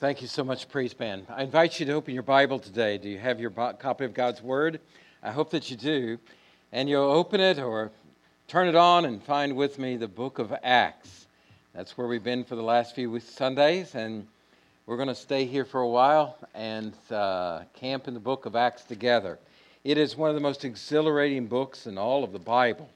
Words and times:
Thank 0.00 0.22
you 0.22 0.28
so 0.28 0.42
much, 0.42 0.66
Praise 0.70 0.94
Band. 0.94 1.26
I 1.28 1.42
invite 1.42 1.78
you 1.78 1.84
to 1.84 1.92
open 1.92 2.14
your 2.14 2.22
Bible 2.22 2.58
today. 2.58 2.96
Do 2.96 3.10
you 3.10 3.18
have 3.18 3.38
your 3.38 3.50
copy 3.50 4.06
of 4.06 4.14
God's 4.14 4.42
Word? 4.42 4.80
I 5.22 5.30
hope 5.30 5.50
that 5.50 5.70
you 5.70 5.76
do. 5.76 6.18
And 6.72 6.88
you'll 6.88 7.02
open 7.02 7.38
it 7.38 7.58
or 7.58 7.92
turn 8.48 8.66
it 8.66 8.76
on 8.76 9.04
and 9.04 9.22
find 9.22 9.54
with 9.54 9.78
me 9.78 9.98
the 9.98 10.08
book 10.08 10.38
of 10.38 10.54
Acts. 10.62 11.26
That's 11.74 11.98
where 11.98 12.06
we've 12.06 12.24
been 12.24 12.44
for 12.44 12.56
the 12.56 12.62
last 12.62 12.94
few 12.94 13.20
Sundays, 13.20 13.94
and 13.94 14.26
we're 14.86 14.96
going 14.96 15.08
to 15.08 15.14
stay 15.14 15.44
here 15.44 15.66
for 15.66 15.82
a 15.82 15.88
while 15.88 16.38
and 16.54 16.94
uh, 17.10 17.64
camp 17.74 18.08
in 18.08 18.14
the 18.14 18.20
book 18.20 18.46
of 18.46 18.56
Acts 18.56 18.84
together. 18.84 19.38
It 19.84 19.98
is 19.98 20.16
one 20.16 20.30
of 20.30 20.34
the 20.34 20.40
most 20.40 20.64
exhilarating 20.64 21.46
books 21.46 21.86
in 21.86 21.98
all 21.98 22.24
of 22.24 22.32
the 22.32 22.38
Bible. 22.38 22.88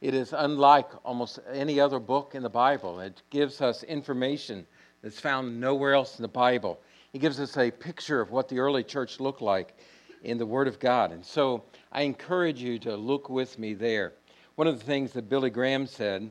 It 0.00 0.12
is 0.12 0.32
unlike 0.32 0.88
almost 1.04 1.38
any 1.52 1.78
other 1.78 2.00
book 2.00 2.34
in 2.34 2.42
the 2.42 2.50
Bible. 2.50 2.98
It 2.98 3.22
gives 3.30 3.60
us 3.60 3.84
information 3.84 4.66
that's 5.08 5.20
found 5.20 5.58
nowhere 5.58 5.94
else 5.94 6.18
in 6.18 6.22
the 6.22 6.28
Bible. 6.28 6.78
It 7.14 7.20
gives 7.20 7.40
us 7.40 7.56
a 7.56 7.70
picture 7.70 8.20
of 8.20 8.30
what 8.30 8.46
the 8.46 8.58
early 8.58 8.84
church 8.84 9.20
looked 9.20 9.40
like 9.40 9.74
in 10.22 10.36
the 10.36 10.44
Word 10.44 10.68
of 10.68 10.78
God. 10.78 11.12
And 11.12 11.24
so 11.24 11.64
I 11.90 12.02
encourage 12.02 12.60
you 12.60 12.78
to 12.80 12.94
look 12.94 13.30
with 13.30 13.58
me 13.58 13.72
there. 13.72 14.12
One 14.56 14.66
of 14.66 14.78
the 14.78 14.84
things 14.84 15.12
that 15.12 15.30
Billy 15.30 15.48
Graham 15.48 15.86
said, 15.86 16.30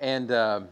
and 0.00 0.32
uh, 0.32 0.62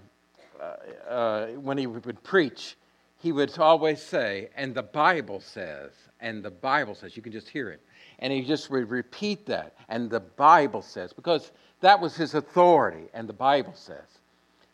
uh, 0.60 1.08
uh, 1.08 1.46
when 1.50 1.78
he 1.78 1.86
would 1.86 2.20
preach, 2.24 2.76
he 3.20 3.30
would 3.30 3.56
always 3.56 4.02
say, 4.02 4.48
and 4.56 4.74
the 4.74 4.82
Bible 4.82 5.38
says, 5.38 5.92
and 6.18 6.42
the 6.42 6.50
Bible 6.50 6.96
says, 6.96 7.16
you 7.16 7.22
can 7.22 7.30
just 7.30 7.48
hear 7.48 7.70
it. 7.70 7.80
And 8.18 8.32
he 8.32 8.42
just 8.42 8.68
would 8.68 8.90
repeat 8.90 9.46
that, 9.46 9.76
and 9.88 10.10
the 10.10 10.18
Bible 10.18 10.82
says, 10.82 11.12
because 11.12 11.52
that 11.82 12.00
was 12.00 12.16
his 12.16 12.34
authority, 12.34 13.04
and 13.14 13.28
the 13.28 13.32
Bible 13.32 13.74
says. 13.76 14.18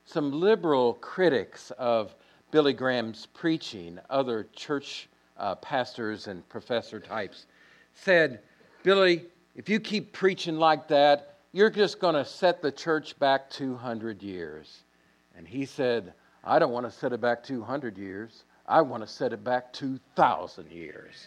Some 0.06 0.33
liberal 0.33 0.94
critics 0.94 1.70
of 1.72 2.14
Billy 2.54 2.72
Graham's 2.72 3.26
preaching, 3.34 3.98
other 4.10 4.46
church 4.54 5.08
uh, 5.38 5.56
pastors 5.56 6.28
and 6.28 6.48
professor 6.48 7.00
types 7.00 7.47
said, 7.94 8.42
Billy, 8.84 9.24
if 9.56 9.69
you 9.69 9.80
keep 9.80 10.12
preaching 10.12 10.56
like 10.56 10.86
that, 10.86 11.38
you're 11.50 11.69
just 11.69 11.98
going 11.98 12.14
to 12.14 12.25
set 12.25 12.62
the 12.62 12.70
church 12.70 13.19
back 13.19 13.50
200 13.50 14.22
years. 14.22 14.84
And 15.36 15.48
he 15.48 15.66
said, 15.66 16.12
I 16.44 16.60
don't 16.60 16.70
want 16.70 16.86
to 16.86 16.92
set 16.92 17.12
it 17.12 17.20
back 17.20 17.42
200 17.42 17.98
years. 17.98 18.44
I 18.69 18.82
want 18.82 19.02
to 19.02 19.08
set 19.08 19.32
it 19.32 19.42
back 19.42 19.72
2,000 19.72 20.70
years. 20.70 21.27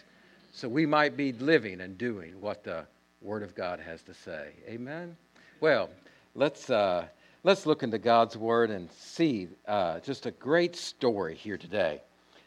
So 0.52 0.66
we 0.66 0.86
might 0.86 1.14
be 1.14 1.32
living 1.32 1.82
and 1.82 1.98
doing 1.98 2.40
what 2.40 2.64
the 2.64 2.86
Word 3.20 3.42
of 3.42 3.54
God 3.54 3.80
has 3.80 4.00
to 4.04 4.14
say. 4.14 4.52
Amen? 4.66 5.14
Well, 5.60 5.90
let's. 6.34 6.70
Uh, 6.70 7.06
let's 7.44 7.66
look 7.66 7.82
into 7.82 7.98
God's 7.98 8.36
Word 8.36 8.70
and 8.70 8.90
see 8.90 9.48
uh, 9.66 10.00
just 10.00 10.26
a 10.26 10.30
great 10.30 10.76
story 10.76 11.34
here 11.34 11.56
today. 11.56 12.00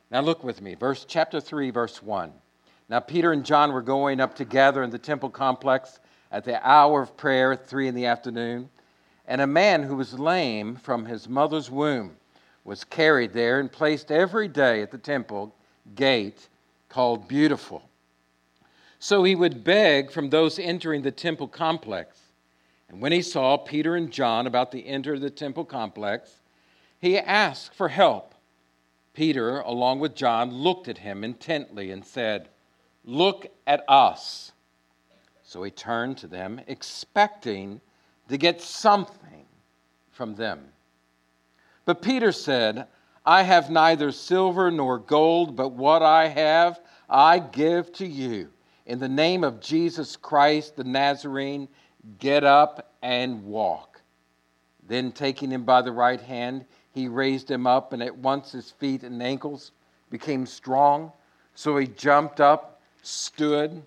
Now, 0.10 0.22
look 0.22 0.44
with 0.44 0.62
me, 0.62 0.76
verse 0.76 1.06
chapter 1.08 1.40
3, 1.40 1.72
verse 1.72 2.04
1. 2.04 2.32
Now, 2.90 3.00
Peter 3.00 3.32
and 3.32 3.46
John 3.46 3.72
were 3.72 3.82
going 3.82 4.20
up 4.20 4.36
together 4.36 4.84
in 4.84 4.90
the 4.90 5.00
temple 5.00 5.30
complex 5.30 6.00
at 6.32 6.44
the 6.44 6.66
hour 6.68 7.02
of 7.02 7.16
prayer 7.16 7.54
at 7.54 7.66
3 7.66 7.88
in 7.88 7.96
the 7.96 8.06
afternoon, 8.06 8.70
and 9.26 9.40
a 9.40 9.48
man 9.48 9.84
who 9.84 9.96
was 9.96 10.20
lame 10.20 10.76
from 10.76 11.06
his 11.06 11.30
mother's 11.30 11.72
womb 11.72 12.18
was 12.66 12.84
carried 12.84 13.34
there 13.34 13.60
and 13.60 13.72
placed 13.72 14.12
every 14.12 14.48
day 14.48 14.82
at 14.82 14.92
the 14.92 14.98
temple 14.98 15.56
gate 15.96 16.50
called 16.90 17.28
Beautiful. 17.28 17.84
So 19.00 19.24
he 19.24 19.36
would 19.36 19.64
beg 19.64 20.12
from 20.12 20.30
those 20.30 20.60
entering 20.60 21.02
the 21.02 21.12
temple 21.12 21.48
complex. 21.48 22.20
And 22.92 23.02
when 23.02 23.14
he 23.14 23.22
saw 23.22 23.56
Peter 23.56 23.96
and 23.96 24.12
John 24.12 24.46
about 24.46 24.74
to 24.74 24.84
enter 24.84 25.18
the 25.18 25.30
temple 25.30 25.64
complex, 25.64 26.42
he 27.00 27.18
asked 27.18 27.74
for 27.74 27.88
help. 27.88 28.36
Peter, 29.14 29.60
along 29.62 30.00
with 30.00 30.14
John, 30.14 30.52
looked 30.52 30.90
at 30.90 30.98
him 30.98 31.24
intently 31.24 31.92
and 31.92 32.06
said, 32.06 32.50
Look 33.06 33.48
at 33.66 33.84
us. 33.88 34.52
So 35.44 35.64
he 35.64 35.72
turned 35.72 36.18
to 36.18 36.28
them, 36.28 36.60
expecting 36.68 37.80
to 38.28 38.38
get 38.38 38.62
something 38.62 39.46
from 40.12 40.36
them. 40.36 40.66
But 41.86 42.02
Peter 42.02 42.32
said, 42.32 42.88
I 43.26 43.44
have 43.44 43.70
neither 43.70 44.12
silver 44.12 44.70
nor 44.70 45.00
gold, 45.00 45.56
but 45.56 45.70
what 45.70 46.04
I 46.04 46.28
have 46.28 46.80
I 47.10 47.40
give 47.40 47.92
to 47.94 48.06
you. 48.06 48.50
In 48.86 49.00
the 49.00 49.10
name 49.10 49.44
of 49.44 49.62
Jesus 49.62 50.16
Christ 50.16 50.76
the 50.76 50.84
Nazarene, 50.84 51.68
Get 52.20 52.44
up 52.44 52.94
and 53.02 53.44
walk. 53.46 54.02
Then, 54.88 55.12
taking 55.12 55.52
him 55.52 55.64
by 55.64 55.82
the 55.82 55.92
right 55.92 56.20
hand, 56.20 56.66
he 56.92 57.08
raised 57.08 57.50
him 57.50 57.68
up, 57.68 57.94
and 57.94 58.02
at 58.02 58.18
once 58.18 58.52
his 58.52 58.72
feet 58.72 59.04
and 59.04 59.22
ankles 59.22 59.72
became 60.10 60.46
strong. 60.46 61.12
So 61.56 61.78
he 61.78 61.88
jumped 61.88 62.42
up, 62.42 62.82
stood, 63.02 63.84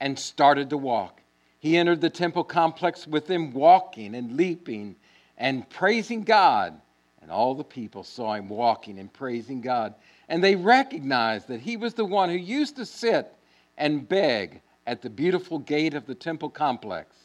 and 0.00 0.18
started 0.18 0.70
to 0.70 0.76
walk. 0.76 1.22
He 1.58 1.78
entered 1.78 2.00
the 2.00 2.10
temple 2.10 2.44
complex 2.44 3.06
with 3.06 3.26
them, 3.26 3.52
walking 3.52 4.14
and 4.14 4.36
leaping 4.36 4.96
and 5.38 5.68
praising 5.70 6.22
God. 6.22 6.78
And 7.22 7.30
all 7.30 7.54
the 7.54 7.64
people 7.64 8.04
saw 8.04 8.34
him 8.34 8.50
walking 8.50 8.98
and 8.98 9.10
praising 9.10 9.62
God. 9.62 9.94
And 10.28 10.44
they 10.44 10.56
recognized 10.56 11.48
that 11.48 11.60
he 11.60 11.78
was 11.78 11.94
the 11.94 12.04
one 12.04 12.28
who 12.28 12.36
used 12.36 12.76
to 12.76 12.84
sit 12.84 13.34
and 13.78 14.06
beg 14.06 14.60
at 14.86 15.00
the 15.00 15.08
beautiful 15.08 15.58
gate 15.58 15.94
of 15.94 16.04
the 16.04 16.14
temple 16.14 16.50
complex 16.50 17.16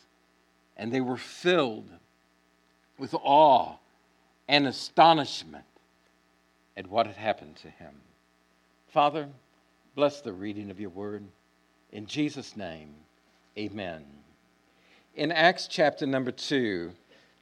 and 0.80 0.94
they 0.94 1.02
were 1.02 1.18
filled 1.18 1.90
with 2.98 3.14
awe 3.14 3.76
and 4.48 4.66
astonishment 4.66 5.66
at 6.78 6.88
what 6.88 7.06
had 7.06 7.18
happened 7.18 7.58
to 7.58 7.70
him. 7.70 7.94
Father, 8.88 9.28
bless 9.94 10.22
the 10.22 10.32
reading 10.32 10.72
of 10.72 10.80
your 10.80 10.90
word. 10.90 11.26
In 11.92 12.06
Jesus' 12.06 12.56
name, 12.56 12.96
amen. 13.58 14.06
In 15.16 15.34
Acts 15.34 15.68
chapter 15.68 16.08
number 16.08 16.32
2, 16.32 16.92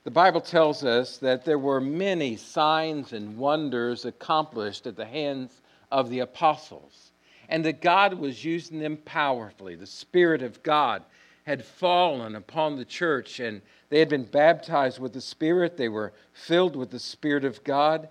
the 0.04 0.12
Bible 0.12 0.42
tells 0.42 0.84
us 0.84 1.18
that 1.18 1.46
there 1.46 1.60
were 1.60 1.80
many 1.80 2.38
signs 2.38 3.14
and 3.14 3.38
wonders 3.38 4.04
accomplished 4.04 4.88
at 4.88 4.96
the 4.96 5.06
hands 5.06 5.62
of 5.92 6.10
the 6.10 6.20
apostles, 6.20 7.12
and 7.50 7.64
that 7.66 7.82
God 7.82 8.16
was 8.16 8.44
using 8.44 8.80
them 8.80 8.98
powerfully. 8.98 9.76
The 9.76 9.86
Spirit 9.86 10.42
of 10.42 10.64
God 10.64 11.04
had 11.48 11.64
fallen 11.64 12.36
upon 12.36 12.76
the 12.76 12.84
church 12.84 13.40
and 13.40 13.62
they 13.88 14.00
had 14.00 14.10
been 14.10 14.26
baptized 14.26 15.00
with 15.00 15.14
the 15.14 15.22
Spirit. 15.22 15.78
They 15.78 15.88
were 15.88 16.12
filled 16.34 16.76
with 16.76 16.92
the 16.92 17.00
Spirit 17.00 17.46
of 17.46 17.64
God. 17.64 18.10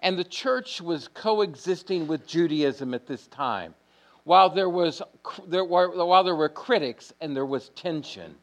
And 0.00 0.18
the 0.18 0.24
church 0.24 0.82
was 0.82 1.08
coexisting 1.08 2.06
with 2.06 2.26
Judaism 2.26 2.92
at 2.92 3.06
this 3.06 3.26
time. 3.28 3.74
While 4.24 4.50
there, 4.50 4.68
was, 4.68 5.00
there 5.46 5.64
were, 5.64 6.04
while 6.04 6.24
there 6.24 6.34
were 6.34 6.50
critics 6.50 7.10
and 7.22 7.34
there 7.34 7.46
was 7.46 7.70
tension, 7.70 8.34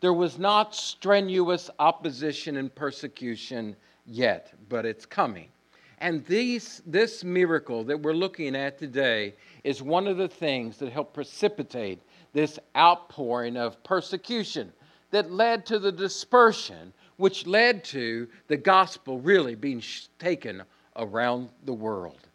there 0.00 0.14
was 0.14 0.38
not 0.38 0.74
strenuous 0.74 1.68
opposition 1.78 2.56
and 2.56 2.74
persecution 2.74 3.76
yet, 4.06 4.54
but 4.70 4.86
it's 4.86 5.04
coming. 5.04 5.50
And 5.98 6.24
these, 6.24 6.80
this 6.86 7.22
miracle 7.22 7.84
that 7.84 8.00
we're 8.00 8.14
looking 8.14 8.56
at 8.56 8.78
today 8.78 9.34
is 9.62 9.82
one 9.82 10.06
of 10.06 10.16
the 10.16 10.28
things 10.28 10.78
that 10.78 10.90
helped 10.90 11.12
precipitate 11.12 12.00
this 12.32 12.58
outpouring 12.76 13.56
of 13.56 13.82
persecution 13.82 14.72
that 15.10 15.30
led 15.30 15.66
to 15.66 15.78
the 15.78 15.92
dispersion, 15.92 16.92
which 17.16 17.46
led 17.46 17.84
to 17.84 18.28
the 18.48 18.56
gospel 18.56 19.20
really 19.20 19.54
being 19.54 19.82
taken 20.18 20.62
around 20.96 21.48
the 21.64 21.72
world. 21.72 22.28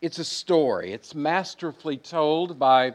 It's 0.00 0.18
a 0.18 0.24
story, 0.24 0.92
it's 0.92 1.14
masterfully 1.14 1.96
told 1.96 2.58
by 2.58 2.94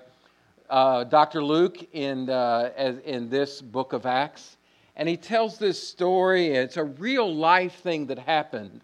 uh, 0.69 1.05
Dr. 1.05 1.43
Luke 1.43 1.77
in, 1.93 2.29
uh, 2.29 2.71
in 3.05 3.29
this 3.29 3.61
book 3.61 3.93
of 3.93 4.05
Acts. 4.05 4.57
And 4.97 5.07
he 5.07 5.15
tells 5.15 5.57
this 5.57 5.81
story. 5.81 6.47
It's 6.47 6.77
a 6.77 6.83
real 6.83 7.33
life 7.33 7.75
thing 7.75 8.07
that 8.07 8.17
happened, 8.17 8.81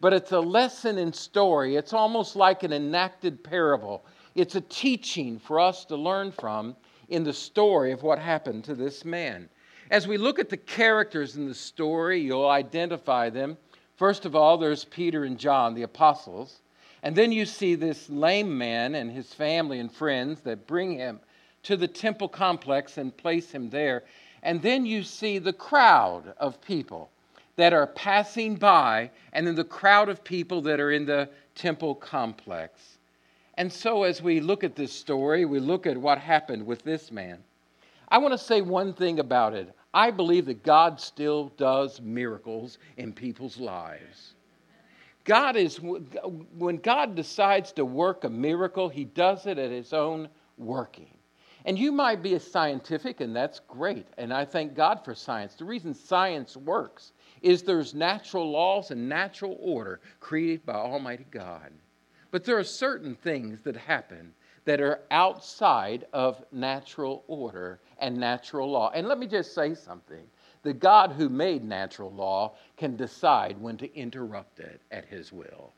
but 0.00 0.12
it's 0.12 0.30
a 0.30 0.40
lesson 0.40 0.98
in 0.98 1.12
story. 1.12 1.74
It's 1.76 1.92
almost 1.92 2.36
like 2.36 2.62
an 2.62 2.72
enacted 2.72 3.42
parable. 3.42 4.04
It's 4.38 4.54
a 4.54 4.60
teaching 4.60 5.40
for 5.40 5.58
us 5.58 5.84
to 5.86 5.96
learn 5.96 6.30
from 6.30 6.76
in 7.08 7.24
the 7.24 7.32
story 7.32 7.90
of 7.90 8.04
what 8.04 8.20
happened 8.20 8.62
to 8.64 8.74
this 8.76 9.04
man. 9.04 9.48
As 9.90 10.06
we 10.06 10.16
look 10.16 10.38
at 10.38 10.48
the 10.48 10.56
characters 10.56 11.34
in 11.34 11.48
the 11.48 11.54
story, 11.54 12.20
you'll 12.20 12.46
identify 12.46 13.30
them. 13.30 13.56
First 13.96 14.26
of 14.26 14.36
all, 14.36 14.56
there's 14.56 14.84
Peter 14.84 15.24
and 15.24 15.36
John, 15.38 15.74
the 15.74 15.82
apostles. 15.82 16.60
And 17.02 17.16
then 17.16 17.32
you 17.32 17.46
see 17.46 17.74
this 17.74 18.08
lame 18.08 18.56
man 18.56 18.94
and 18.94 19.10
his 19.10 19.34
family 19.34 19.80
and 19.80 19.90
friends 19.90 20.42
that 20.42 20.68
bring 20.68 20.92
him 20.92 21.18
to 21.64 21.76
the 21.76 21.88
temple 21.88 22.28
complex 22.28 22.96
and 22.96 23.16
place 23.16 23.50
him 23.50 23.70
there. 23.70 24.04
And 24.44 24.62
then 24.62 24.86
you 24.86 25.02
see 25.02 25.38
the 25.38 25.52
crowd 25.52 26.32
of 26.38 26.60
people 26.60 27.10
that 27.56 27.72
are 27.72 27.88
passing 27.88 28.54
by, 28.54 29.10
and 29.32 29.44
then 29.44 29.56
the 29.56 29.64
crowd 29.64 30.08
of 30.08 30.22
people 30.22 30.60
that 30.62 30.78
are 30.78 30.92
in 30.92 31.06
the 31.06 31.28
temple 31.56 31.96
complex. 31.96 32.97
And 33.58 33.72
so, 33.72 34.04
as 34.04 34.22
we 34.22 34.38
look 34.38 34.62
at 34.62 34.76
this 34.76 34.92
story, 34.92 35.44
we 35.44 35.58
look 35.58 35.84
at 35.88 35.98
what 35.98 36.18
happened 36.18 36.64
with 36.64 36.84
this 36.84 37.10
man. 37.10 37.42
I 38.08 38.18
want 38.18 38.30
to 38.30 38.38
say 38.38 38.60
one 38.60 38.94
thing 38.94 39.18
about 39.18 39.52
it. 39.52 39.74
I 39.92 40.12
believe 40.12 40.46
that 40.46 40.62
God 40.62 41.00
still 41.00 41.48
does 41.56 42.00
miracles 42.00 42.78
in 42.98 43.12
people's 43.12 43.58
lives. 43.58 44.34
God 45.24 45.56
is, 45.56 45.80
when 45.80 46.76
God 46.76 47.16
decides 47.16 47.72
to 47.72 47.84
work 47.84 48.22
a 48.22 48.30
miracle, 48.30 48.88
He 48.88 49.04
does 49.04 49.44
it 49.46 49.58
at 49.58 49.72
His 49.72 49.92
own 49.92 50.28
working. 50.56 51.18
And 51.64 51.76
you 51.76 51.90
might 51.90 52.22
be 52.22 52.34
a 52.34 52.40
scientific, 52.40 53.20
and 53.20 53.34
that's 53.34 53.58
great. 53.66 54.06
And 54.18 54.32
I 54.32 54.44
thank 54.44 54.76
God 54.76 55.04
for 55.04 55.16
science. 55.16 55.56
The 55.56 55.64
reason 55.64 55.94
science 55.94 56.56
works 56.56 57.10
is 57.42 57.64
there's 57.64 57.92
natural 57.92 58.48
laws 58.48 58.92
and 58.92 59.08
natural 59.08 59.56
order 59.58 59.98
created 60.20 60.64
by 60.64 60.74
Almighty 60.74 61.26
God. 61.32 61.72
But 62.30 62.44
there 62.44 62.58
are 62.58 62.64
certain 62.64 63.14
things 63.14 63.60
that 63.62 63.76
happen 63.76 64.34
that 64.64 64.80
are 64.80 65.00
outside 65.10 66.06
of 66.12 66.44
natural 66.52 67.24
order 67.26 67.80
and 67.98 68.16
natural 68.16 68.70
law. 68.70 68.90
And 68.94 69.08
let 69.08 69.18
me 69.18 69.26
just 69.26 69.54
say 69.54 69.74
something 69.74 70.26
the 70.62 70.72
God 70.72 71.12
who 71.12 71.28
made 71.28 71.64
natural 71.64 72.10
law 72.10 72.54
can 72.76 72.96
decide 72.96 73.58
when 73.60 73.76
to 73.78 73.94
interrupt 73.96 74.60
it 74.60 74.82
at 74.90 75.06
his 75.06 75.32
will. 75.32 75.72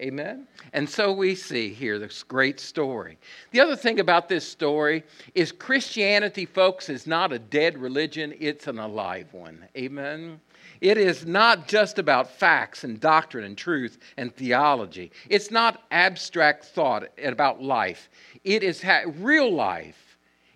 Amen? 0.00 0.46
And 0.72 0.88
so 0.88 1.12
we 1.12 1.34
see 1.34 1.70
here 1.70 1.98
this 1.98 2.22
great 2.22 2.60
story. 2.60 3.18
The 3.50 3.60
other 3.60 3.74
thing 3.74 3.98
about 3.98 4.28
this 4.28 4.46
story 4.46 5.02
is 5.34 5.50
Christianity, 5.50 6.46
folks, 6.46 6.88
is 6.88 7.06
not 7.06 7.32
a 7.32 7.38
dead 7.38 7.76
religion, 7.76 8.32
it's 8.38 8.68
an 8.68 8.78
alive 8.78 9.26
one. 9.32 9.66
Amen? 9.76 10.40
It 10.80 10.98
is 10.98 11.26
not 11.26 11.68
just 11.68 11.98
about 11.98 12.30
facts 12.30 12.84
and 12.84 13.00
doctrine 13.00 13.44
and 13.44 13.56
truth 13.56 13.98
and 14.16 14.34
theology. 14.34 15.10
It's 15.28 15.50
not 15.50 15.82
abstract 15.90 16.66
thought 16.66 17.04
about 17.22 17.62
life. 17.62 18.10
It 18.44 18.62
is 18.62 18.82
ha- 18.82 19.02
real 19.06 19.52
life 19.52 20.08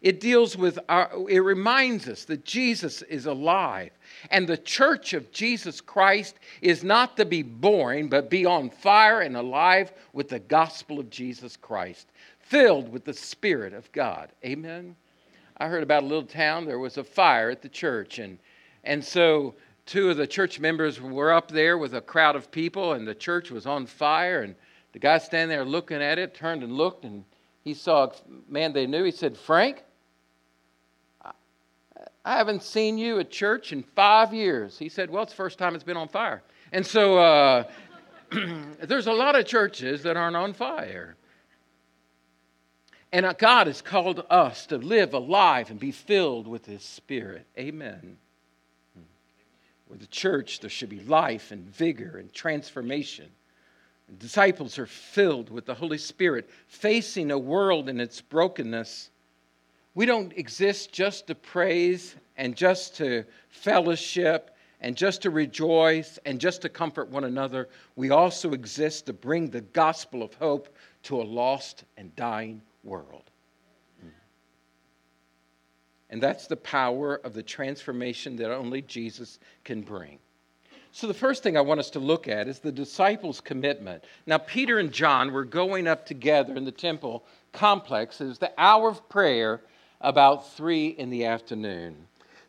it 0.02 0.18
deals 0.18 0.56
with 0.56 0.80
our, 0.88 1.10
it 1.28 1.38
reminds 1.38 2.08
us 2.08 2.24
that 2.24 2.44
Jesus 2.44 3.02
is 3.02 3.26
alive. 3.26 3.92
And 4.30 4.48
the 4.48 4.56
church 4.56 5.12
of 5.14 5.30
Jesus 5.30 5.80
Christ 5.80 6.36
is 6.60 6.82
not 6.82 7.16
to 7.16 7.24
be 7.24 7.42
boring, 7.42 8.08
but 8.08 8.28
be 8.28 8.44
on 8.44 8.68
fire 8.68 9.20
and 9.20 9.36
alive 9.36 9.92
with 10.12 10.28
the 10.28 10.40
gospel 10.40 10.98
of 10.98 11.08
Jesus 11.08 11.56
Christ, 11.56 12.08
filled 12.40 12.88
with 12.88 13.04
the 13.04 13.14
Spirit 13.14 13.72
of 13.72 13.90
God. 13.92 14.30
Amen. 14.44 14.96
I 15.56 15.68
heard 15.68 15.84
about 15.84 16.02
a 16.02 16.06
little 16.06 16.26
town, 16.26 16.66
there 16.66 16.80
was 16.80 16.98
a 16.98 17.04
fire 17.04 17.50
at 17.50 17.62
the 17.62 17.68
church. 17.68 18.18
And, 18.18 18.38
and 18.82 19.04
so 19.04 19.54
two 19.86 20.10
of 20.10 20.16
the 20.16 20.26
church 20.26 20.60
members 20.60 21.00
were 21.00 21.32
up 21.32 21.50
there 21.50 21.78
with 21.78 21.94
a 21.94 22.00
crowd 22.00 22.36
of 22.36 22.50
people, 22.50 22.92
and 22.92 23.06
the 23.06 23.14
church 23.14 23.50
was 23.50 23.66
on 23.66 23.86
fire. 23.86 24.42
And 24.42 24.54
the 24.92 24.98
guy 24.98 25.18
standing 25.18 25.48
there 25.48 25.64
looking 25.64 26.02
at 26.02 26.18
it 26.18 26.34
turned 26.34 26.62
and 26.62 26.72
looked, 26.72 27.04
and 27.04 27.24
he 27.62 27.74
saw 27.74 28.04
a 28.04 28.12
man 28.48 28.72
they 28.72 28.86
knew. 28.86 29.04
He 29.04 29.10
said, 29.10 29.36
Frank, 29.36 29.82
I 32.24 32.36
haven't 32.36 32.62
seen 32.62 32.98
you 32.98 33.18
at 33.18 33.30
church 33.30 33.72
in 33.72 33.82
five 33.82 34.32
years. 34.32 34.78
He 34.78 34.88
said, 34.88 35.10
Well, 35.10 35.24
it's 35.24 35.32
the 35.32 35.36
first 35.36 35.58
time 35.58 35.74
it's 35.74 35.84
been 35.84 35.96
on 35.96 36.08
fire. 36.08 36.42
And 36.70 36.86
so 36.86 37.18
uh, 37.18 37.64
there's 38.82 39.08
a 39.08 39.12
lot 39.12 39.36
of 39.36 39.44
churches 39.44 40.04
that 40.04 40.16
aren't 40.16 40.36
on 40.36 40.52
fire. 40.52 41.16
And 43.12 43.26
uh, 43.26 43.34
God 43.34 43.66
has 43.66 43.82
called 43.82 44.24
us 44.30 44.66
to 44.66 44.78
live 44.78 45.14
alive 45.14 45.70
and 45.70 45.78
be 45.78 45.90
filled 45.90 46.46
with 46.46 46.64
His 46.64 46.82
Spirit. 46.82 47.46
Amen. 47.58 48.16
With 49.92 50.00
the 50.00 50.06
church, 50.08 50.58
there 50.58 50.70
should 50.70 50.88
be 50.88 51.00
life 51.00 51.52
and 51.52 51.64
vigor 51.68 52.16
and 52.18 52.32
transformation. 52.32 53.30
Disciples 54.18 54.76
are 54.78 54.86
filled 54.86 55.50
with 55.50 55.66
the 55.66 55.74
Holy 55.74 55.98
Spirit, 55.98 56.50
facing 56.66 57.30
a 57.30 57.38
world 57.38 57.88
in 57.88 58.00
its 58.00 58.20
brokenness 58.20 59.10
we 59.94 60.06
don't 60.06 60.32
exist 60.36 60.92
just 60.92 61.26
to 61.26 61.34
praise 61.34 62.16
and 62.36 62.56
just 62.56 62.96
to 62.96 63.24
fellowship 63.50 64.56
and 64.80 64.96
just 64.96 65.22
to 65.22 65.30
rejoice 65.30 66.18
and 66.24 66.40
just 66.40 66.62
to 66.62 66.68
comfort 66.68 67.10
one 67.10 67.24
another. 67.24 67.68
We 67.94 68.10
also 68.10 68.52
exist 68.52 69.06
to 69.06 69.12
bring 69.12 69.50
the 69.50 69.60
gospel 69.60 70.22
of 70.22 70.34
hope 70.34 70.74
to 71.04 71.20
a 71.20 71.22
lost 71.22 71.84
and 71.96 72.14
dying 72.16 72.62
world. 72.84 73.24
And 76.12 76.22
that's 76.22 76.46
the 76.46 76.56
power 76.56 77.16
of 77.24 77.32
the 77.32 77.42
transformation 77.42 78.36
that 78.36 78.52
only 78.52 78.82
Jesus 78.82 79.40
can 79.64 79.80
bring. 79.80 80.18
So, 80.92 81.06
the 81.06 81.14
first 81.14 81.42
thing 81.42 81.56
I 81.56 81.62
want 81.62 81.80
us 81.80 81.88
to 81.90 82.00
look 82.00 82.28
at 82.28 82.48
is 82.48 82.58
the 82.58 82.70
disciples' 82.70 83.40
commitment. 83.40 84.04
Now, 84.26 84.36
Peter 84.36 84.78
and 84.78 84.92
John 84.92 85.32
were 85.32 85.46
going 85.46 85.88
up 85.88 86.04
together 86.04 86.54
in 86.54 86.66
the 86.66 86.70
temple 86.70 87.24
complex. 87.52 88.20
It 88.20 88.26
was 88.26 88.38
the 88.38 88.52
hour 88.58 88.90
of 88.90 89.08
prayer 89.08 89.62
about 90.02 90.52
three 90.52 90.88
in 90.88 91.08
the 91.08 91.24
afternoon. 91.24 91.96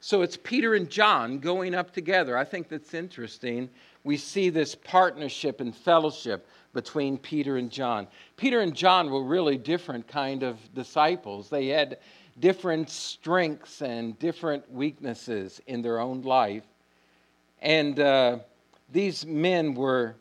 So 0.01 0.23
it's 0.23 0.35
Peter 0.35 0.75
and 0.75 0.89
John 0.89 1.39
going 1.39 1.73
up 1.73 1.93
together. 1.93 2.37
I 2.37 2.43
think 2.43 2.67
that's 2.67 2.93
interesting. 2.93 3.69
We 4.03 4.17
see 4.17 4.49
this 4.49 4.75
partnership 4.75 5.61
and 5.61 5.73
fellowship 5.73 6.45
between 6.73 7.17
Peter 7.17 7.55
and 7.55 7.71
John. 7.71 8.07
Peter 8.35 8.59
and 8.59 8.75
John 8.75 9.09
were 9.09 9.23
really 9.23 9.57
different 9.57 10.05
kind 10.05 10.43
of 10.43 10.57
disciples. 10.73 11.49
They 11.49 11.67
had 11.67 11.99
different 12.39 12.89
strengths 12.89 13.81
and 13.81 14.17
different 14.19 14.69
weaknesses 14.71 15.61
in 15.67 15.81
their 15.81 15.99
own 15.99 16.21
life. 16.21 16.63
And 17.61 17.99
uh, 17.99 18.39
these 18.91 19.25
men 19.25 19.73
were, 19.73 20.15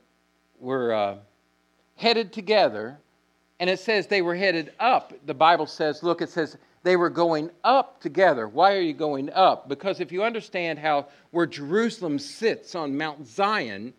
were 0.61 0.93
uh, 0.93 1.17
headed 1.97 2.32
together, 2.32 2.99
and 3.59 3.69
it 3.69 3.79
says 3.79 4.06
they 4.06 4.23
were 4.23 4.35
headed 4.35 4.73
up. 4.79 5.12
The 5.26 5.35
Bible 5.35 5.67
says, 5.67 6.03
look, 6.03 6.23
it 6.23 6.29
says, 6.29 6.56
they 6.82 6.97
were 6.97 7.11
going 7.11 7.50
up 7.62 8.00
together. 8.00 8.49
Why 8.49 8.75
are 8.75 8.81
you 8.81 8.93
going 8.93 9.31
up? 9.31 9.69
Because 9.69 10.00
if 10.00 10.11
you 10.11 10.25
understand 10.25 10.79
how 10.79 11.06
where 11.31 11.47
Jerusalem 11.47 12.19
sits 12.19 12.75
on 12.75 12.97
Mount 12.97 13.26
Zion, 13.26 13.94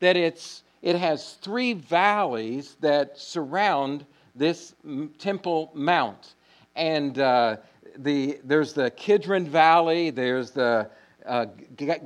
that 0.00 0.16
it's 0.16 0.62
it 0.82 0.96
has 0.96 1.34
three 1.34 1.72
valleys 1.72 2.76
that 2.80 3.18
surround 3.18 4.04
this 4.34 4.74
Temple 5.18 5.70
Mount, 5.74 6.34
and 6.76 7.18
uh, 7.18 7.56
the 7.98 8.38
there's 8.44 8.72
the 8.72 8.90
Kidron 8.90 9.46
Valley, 9.46 10.10
there's 10.10 10.50
the 10.50 10.90
uh, 11.24 11.46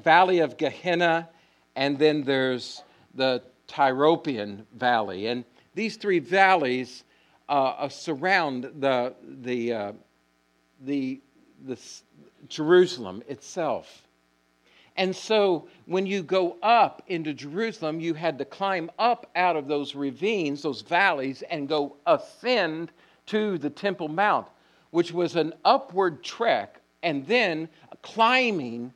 Valley 0.03 0.39
of 0.39 0.57
Gehenna, 0.57 1.29
and 1.77 1.99
then 1.99 2.23
there's 2.23 2.83
the 3.15 3.43
Tyropoeon 3.67 4.65
Valley, 4.75 5.27
and 5.27 5.45
these 5.75 5.97
three 5.97 6.19
valleys 6.19 7.05
uh, 7.49 7.89
surround 7.89 8.71
the 8.79 9.15
the 9.43 9.73
uh, 9.73 9.93
the, 10.83 11.21
the 11.67 11.79
Jerusalem 12.49 13.23
itself. 13.29 14.07
And 14.97 15.15
so 15.15 15.69
when 15.87 16.07
you 16.07 16.23
go 16.23 16.57
up 16.63 17.03
into 17.07 17.33
Jerusalem, 17.33 18.01
you 18.01 18.15
had 18.15 18.39
to 18.39 18.45
climb 18.45 18.91
up 18.99 19.31
out 19.37 19.57
of 19.57 19.69
those 19.69 19.95
ravines, 19.95 20.63
those 20.63 20.83
valleys, 20.83 21.43
and 21.43 21.69
go 21.69 21.97
ascend 22.07 22.91
to 23.27 23.59
the 23.59 23.71
Temple 23.71 24.09
Mount, 24.09 24.49
which 24.91 25.13
was 25.13 25.37
an 25.37 25.53
upward 25.65 26.23
trek, 26.23 26.81
and 27.03 27.27
then 27.27 27.69
climbing 28.03 28.93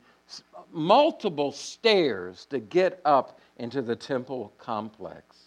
multiple 0.71 1.51
stairs 1.51 2.45
to 2.49 2.59
get 2.59 2.99
up 3.05 3.39
into 3.57 3.81
the 3.81 3.95
temple 3.95 4.51
complex. 4.57 5.37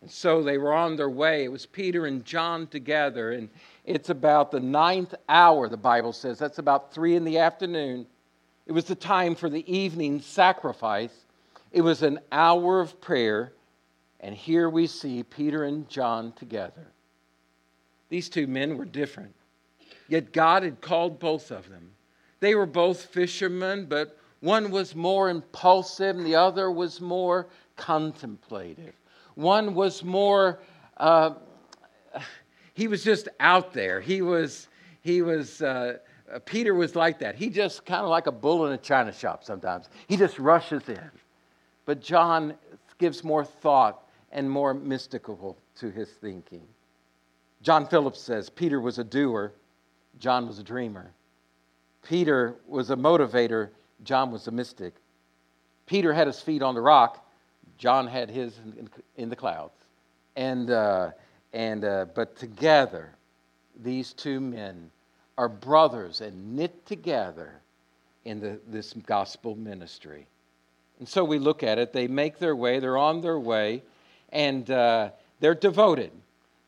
And 0.00 0.10
so 0.10 0.42
they 0.42 0.58
were 0.58 0.72
on 0.72 0.96
their 0.96 1.10
way. 1.10 1.44
It 1.44 1.52
was 1.52 1.64
Peter 1.64 2.06
and 2.06 2.24
John 2.24 2.66
together, 2.66 3.32
and 3.32 3.48
it's 3.84 4.10
about 4.10 4.50
the 4.50 4.58
ninth 4.58 5.14
hour, 5.28 5.68
the 5.68 5.76
Bible 5.76 6.12
says. 6.12 6.38
That's 6.38 6.58
about 6.58 6.92
three 6.92 7.14
in 7.14 7.24
the 7.24 7.38
afternoon. 7.38 8.06
It 8.66 8.72
was 8.72 8.84
the 8.84 8.96
time 8.96 9.36
for 9.36 9.48
the 9.48 9.72
evening 9.72 10.20
sacrifice. 10.20 11.12
It 11.70 11.82
was 11.82 12.02
an 12.02 12.18
hour 12.32 12.80
of 12.80 13.00
prayer. 13.00 13.52
And 14.18 14.34
here 14.34 14.68
we 14.68 14.86
see 14.86 15.22
Peter 15.22 15.64
and 15.64 15.88
John 15.88 16.32
together. 16.32 16.86
These 18.08 18.28
two 18.28 18.46
men 18.46 18.76
were 18.76 18.84
different, 18.84 19.34
yet 20.08 20.32
God 20.32 20.62
had 20.62 20.80
called 20.80 21.18
both 21.18 21.50
of 21.50 21.68
them. 21.68 21.90
They 22.40 22.54
were 22.54 22.66
both 22.66 23.04
fishermen, 23.04 23.86
but 23.86 24.18
one 24.40 24.70
was 24.70 24.96
more 24.96 25.30
impulsive 25.30 26.16
and 26.16 26.26
the 26.26 26.34
other 26.34 26.70
was 26.70 27.00
more 27.00 27.46
contemplative. 27.76 28.94
One 29.36 29.74
was 29.74 30.02
more. 30.02 30.60
Uh, 30.96 31.34
he 32.74 32.88
was 32.88 33.04
just 33.04 33.28
out 33.38 33.72
there. 33.72 34.00
He 34.00 34.22
was, 34.22 34.68
he 35.02 35.22
was, 35.22 35.62
uh, 35.62 35.98
uh 36.32 36.38
Peter 36.40 36.74
was 36.74 36.96
like 36.96 37.18
that. 37.20 37.36
He 37.36 37.48
just 37.48 37.86
kind 37.86 38.02
of 38.02 38.08
like 38.08 38.26
a 38.26 38.32
bull 38.32 38.66
in 38.66 38.72
a 38.72 38.78
china 38.78 39.12
shop 39.12 39.44
sometimes. 39.44 39.88
He 40.08 40.16
just 40.16 40.38
rushes 40.38 40.88
in. 40.88 41.10
But 41.84 42.00
John 42.00 42.54
gives 42.98 43.22
more 43.22 43.44
thought 43.44 44.08
and 44.32 44.50
more 44.50 44.74
mystical 44.74 45.56
to 45.76 45.90
his 45.90 46.08
thinking. 46.08 46.66
John 47.62 47.86
Phillips 47.86 48.20
says 48.20 48.50
Peter 48.50 48.80
was 48.80 48.98
a 48.98 49.04
doer, 49.04 49.52
John 50.18 50.46
was 50.46 50.58
a 50.58 50.62
dreamer. 50.62 51.10
Peter 52.02 52.56
was 52.66 52.90
a 52.90 52.96
motivator, 52.96 53.70
John 54.04 54.30
was 54.30 54.46
a 54.48 54.50
mystic. 54.50 54.94
Peter 55.86 56.12
had 56.12 56.26
his 56.26 56.40
feet 56.40 56.62
on 56.62 56.74
the 56.74 56.80
rock, 56.80 57.24
John 57.78 58.06
had 58.06 58.30
his 58.30 58.58
in, 58.58 58.88
in 59.16 59.28
the 59.28 59.36
clouds. 59.36 59.74
And 60.36 60.70
uh, 60.70 61.10
and, 61.52 61.84
uh, 61.84 62.06
but 62.14 62.36
together, 62.36 63.10
these 63.82 64.12
two 64.12 64.40
men 64.40 64.90
are 65.36 65.48
brothers 65.48 66.20
and 66.20 66.56
knit 66.56 66.86
together 66.86 67.52
in 68.24 68.40
the, 68.40 68.58
this 68.68 68.94
gospel 69.06 69.54
ministry. 69.56 70.26
And 70.98 71.08
so 71.08 71.24
we 71.24 71.38
look 71.38 71.62
at 71.62 71.78
it. 71.78 71.92
They 71.92 72.06
make 72.06 72.38
their 72.38 72.56
way, 72.56 72.78
they're 72.78 72.98
on 72.98 73.20
their 73.20 73.38
way, 73.38 73.82
and 74.30 74.70
uh, 74.70 75.10
they're 75.40 75.54
devoted. 75.54 76.12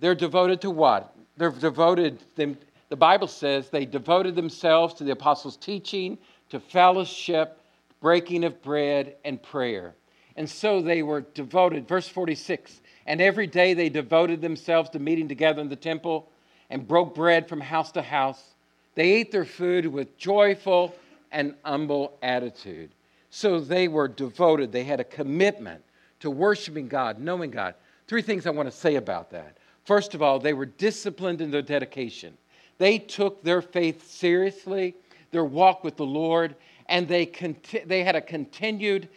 They're 0.01 0.15
devoted 0.15 0.61
to 0.63 0.71
what? 0.71 1.15
They're 1.37 1.51
devoted, 1.51 2.19
them, 2.37 2.59
the 2.95 2.99
Bible 2.99 3.27
says 3.27 3.71
they 3.71 3.87
devoted 3.87 4.37
themselves 4.37 4.95
to 4.95 5.03
the 5.03 5.11
apostles' 5.11 5.57
teaching, 5.57 6.17
to 6.51 6.61
fellowship, 6.61 7.61
breaking 8.01 8.45
of 8.45 8.63
bread, 8.63 9.17
and 9.25 9.43
prayer. 9.43 9.97
And 10.37 10.49
so 10.49 10.81
they 10.81 11.03
were 11.03 11.23
devoted. 11.23 11.89
Verse 11.89 12.07
46 12.07 12.81
And 13.07 13.21
every 13.21 13.49
day 13.49 13.75
they 13.75 13.89
devoted 13.89 14.41
themselves 14.41 14.91
to 14.91 15.01
meeting 15.01 15.27
together 15.27 15.61
in 15.61 15.69
the 15.69 15.75
temple 15.75 16.31
and 16.71 16.87
broke 16.87 17.17
bread 17.17 17.49
from 17.49 17.61
house 17.61 17.91
to 17.91 18.01
house. 18.01 18.55
They 18.95 19.11
ate 19.11 19.33
their 19.33 19.45
food 19.45 19.87
with 19.87 20.17
joyful 20.17 20.95
and 21.33 21.57
humble 21.65 22.17
attitude. 22.23 22.93
So 23.29 23.59
they 23.59 23.89
were 23.89 24.07
devoted. 24.07 24.71
They 24.71 24.85
had 24.85 25.01
a 25.01 25.05
commitment 25.05 25.83
to 26.21 26.31
worshiping 26.31 26.87
God, 26.87 27.19
knowing 27.19 27.51
God. 27.51 27.75
Three 28.07 28.23
things 28.23 28.47
I 28.47 28.51
want 28.51 28.71
to 28.71 28.77
say 28.77 28.95
about 28.95 29.33
that. 29.33 29.57
First 29.85 30.15
of 30.15 30.23
all, 30.23 30.39
they 30.39 30.53
were 30.53 30.67
disciplined 30.67 31.41
in 31.41 31.51
their 31.51 31.61
dedication. 31.61 32.39
They 32.79 32.99
took 32.99 33.43
their 33.43 33.63
faith 33.63 34.11
seriously, 34.11 34.95
their 35.31 35.45
walk 35.45 35.85
with 35.85 35.97
the 35.97 36.07
Lord, 36.07 36.57
and 36.87 37.07
they, 37.09 37.27
conti- 37.27 37.85
they 37.85 38.05
had 38.05 38.17
a 38.17 38.21
continued 38.21 39.09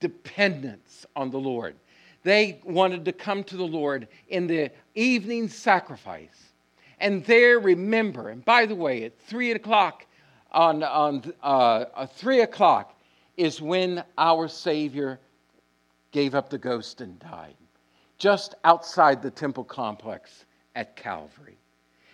dependence 0.00 1.06
on 1.16 1.30
the 1.30 1.38
Lord. 1.38 1.76
They 2.22 2.60
wanted 2.64 3.04
to 3.06 3.12
come 3.12 3.44
to 3.44 3.56
the 3.56 3.66
Lord 3.66 4.08
in 4.28 4.46
the 4.46 4.70
evening 4.94 5.48
sacrifice. 5.48 6.52
And 7.00 7.24
there, 7.24 7.60
remember, 7.60 8.30
and 8.30 8.44
by 8.44 8.66
the 8.66 8.74
way, 8.74 9.04
at 9.04 9.18
3 9.20 9.52
o'clock, 9.52 10.04
on, 10.50 10.82
on 10.82 11.32
uh, 11.42 12.06
3 12.06 12.40
o'clock 12.40 12.98
is 13.36 13.60
when 13.60 14.02
our 14.16 14.48
Savior 14.48 15.20
gave 16.10 16.34
up 16.34 16.50
the 16.50 16.58
ghost 16.58 17.00
and 17.00 17.18
died, 17.20 17.54
just 18.18 18.54
outside 18.64 19.22
the 19.22 19.30
temple 19.30 19.64
complex 19.64 20.44
at 20.74 20.96
Calvary. 20.96 21.56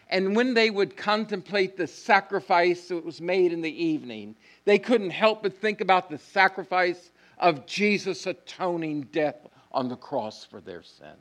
And 0.08 0.36
when 0.36 0.54
they 0.54 0.70
would 0.70 0.96
contemplate 0.96 1.76
the 1.76 1.86
sacrifice 1.86 2.88
that 2.88 3.04
was 3.04 3.20
made 3.20 3.52
in 3.52 3.62
the 3.62 3.84
evening, 3.84 4.36
they 4.64 4.78
couldn't 4.78 5.10
help 5.10 5.42
but 5.42 5.58
think 5.60 5.80
about 5.80 6.10
the 6.10 6.18
sacrifice 6.18 7.10
of 7.38 7.66
Jesus' 7.66 8.26
atoning 8.26 9.08
death 9.12 9.46
on 9.72 9.88
the 9.88 9.96
cross 9.96 10.44
for 10.44 10.60
their 10.60 10.82
sin. 10.82 11.16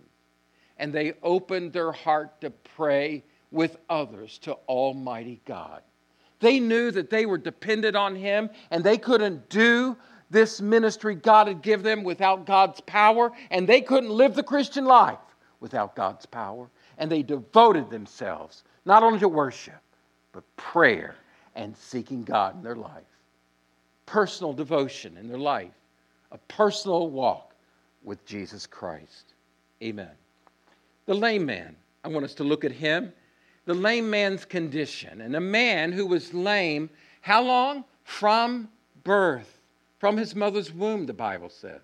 And 0.77 0.93
they 0.93 1.13
opened 1.23 1.73
their 1.73 1.91
heart 1.91 2.41
to 2.41 2.49
pray 2.49 3.23
with 3.51 3.77
others 3.89 4.37
to 4.39 4.53
Almighty 4.67 5.39
God. 5.45 5.81
They 6.39 6.59
knew 6.59 6.91
that 6.91 7.09
they 7.09 7.25
were 7.25 7.37
dependent 7.37 7.95
on 7.95 8.15
Him 8.15 8.49
and 8.69 8.83
they 8.83 8.97
couldn't 8.97 9.49
do 9.49 9.95
this 10.29 10.59
ministry 10.59 11.15
God 11.15 11.47
had 11.47 11.61
given 11.61 11.85
them 11.85 12.03
without 12.03 12.45
God's 12.45 12.81
power, 12.81 13.31
and 13.51 13.69
they 13.69 13.81
couldn't 13.81 14.09
live 14.09 14.33
the 14.33 14.43
Christian 14.43 14.83
life 14.83 15.19
without 15.59 15.95
God's 15.95 16.25
power. 16.25 16.69
And 16.97 17.11
they 17.11 17.21
devoted 17.21 17.89
themselves 17.89 18.63
not 18.85 19.03
only 19.03 19.19
to 19.19 19.27
worship, 19.27 19.81
but 20.31 20.43
prayer 20.57 21.15
and 21.55 21.75
seeking 21.77 22.23
God 22.23 22.55
in 22.55 22.63
their 22.63 22.75
life. 22.75 23.03
Personal 24.05 24.53
devotion 24.53 25.17
in 25.17 25.27
their 25.27 25.37
life 25.37 25.71
a 26.31 26.37
personal 26.47 27.11
walk 27.11 27.53
with 28.03 28.25
Jesus 28.25 28.65
Christ. 28.65 29.33
Amen. 29.83 30.09
The 31.05 31.13
lame 31.13 31.45
man, 31.45 31.75
I 32.03 32.07
want 32.07 32.25
us 32.25 32.33
to 32.35 32.43
look 32.43 32.65
at 32.65 32.71
him. 32.71 33.13
The 33.65 33.73
lame 33.75 34.09
man's 34.09 34.43
condition. 34.43 35.21
And 35.21 35.35
a 35.35 35.39
man 35.39 35.91
who 35.91 36.07
was 36.07 36.33
lame, 36.33 36.89
how 37.21 37.43
long? 37.43 37.85
From 38.03 38.67
birth, 39.03 39.59
from 39.99 40.17
his 40.17 40.35
mother's 40.35 40.73
womb, 40.73 41.05
the 41.05 41.13
Bible 41.13 41.49
says. 41.49 41.81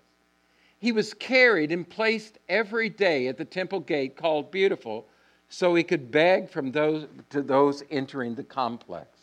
He 0.80 0.92
was 0.92 1.14
carried 1.14 1.72
and 1.72 1.88
placed 1.88 2.38
every 2.48 2.88
day 2.88 3.28
at 3.28 3.38
the 3.38 3.44
temple 3.44 3.80
gate 3.80 4.16
called 4.16 4.50
Beautiful 4.50 5.06
so 5.50 5.74
he 5.74 5.84
could 5.84 6.10
beg 6.10 6.48
from 6.48 6.72
those 6.72 7.06
to 7.28 7.42
those 7.42 7.82
entering 7.90 8.34
the 8.34 8.44
complex. 8.44 9.18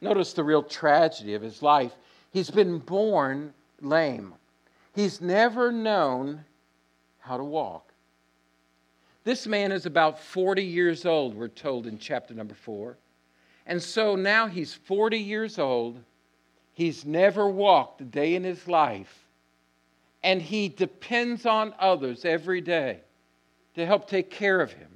Notice 0.00 0.32
the 0.32 0.42
real 0.42 0.62
tragedy 0.62 1.34
of 1.34 1.42
his 1.42 1.62
life. 1.62 1.92
He's 2.32 2.50
been 2.50 2.78
born 2.78 3.54
lame. 3.80 4.34
He's 4.94 5.20
never 5.20 5.70
known 5.70 6.44
how 7.18 7.36
to 7.36 7.44
walk. 7.44 7.92
This 9.24 9.46
man 9.46 9.70
is 9.70 9.84
about 9.84 10.18
40 10.18 10.64
years 10.64 11.04
old, 11.04 11.34
we're 11.34 11.48
told 11.48 11.86
in 11.86 11.98
chapter 11.98 12.34
number 12.34 12.54
4. 12.54 12.96
And 13.66 13.82
so 13.82 14.16
now 14.16 14.46
he's 14.46 14.72
40 14.72 15.18
years 15.18 15.58
old. 15.58 16.00
He's 16.72 17.04
never 17.04 17.46
walked 17.46 18.00
a 18.00 18.04
day 18.04 18.34
in 18.34 18.42
his 18.42 18.66
life. 18.66 19.26
And 20.22 20.40
he 20.40 20.68
depends 20.68 21.44
on 21.44 21.74
others 21.78 22.24
every 22.24 22.62
day 22.62 23.00
to 23.74 23.84
help 23.86 24.08
take 24.08 24.30
care 24.30 24.60
of 24.60 24.72
him, 24.72 24.89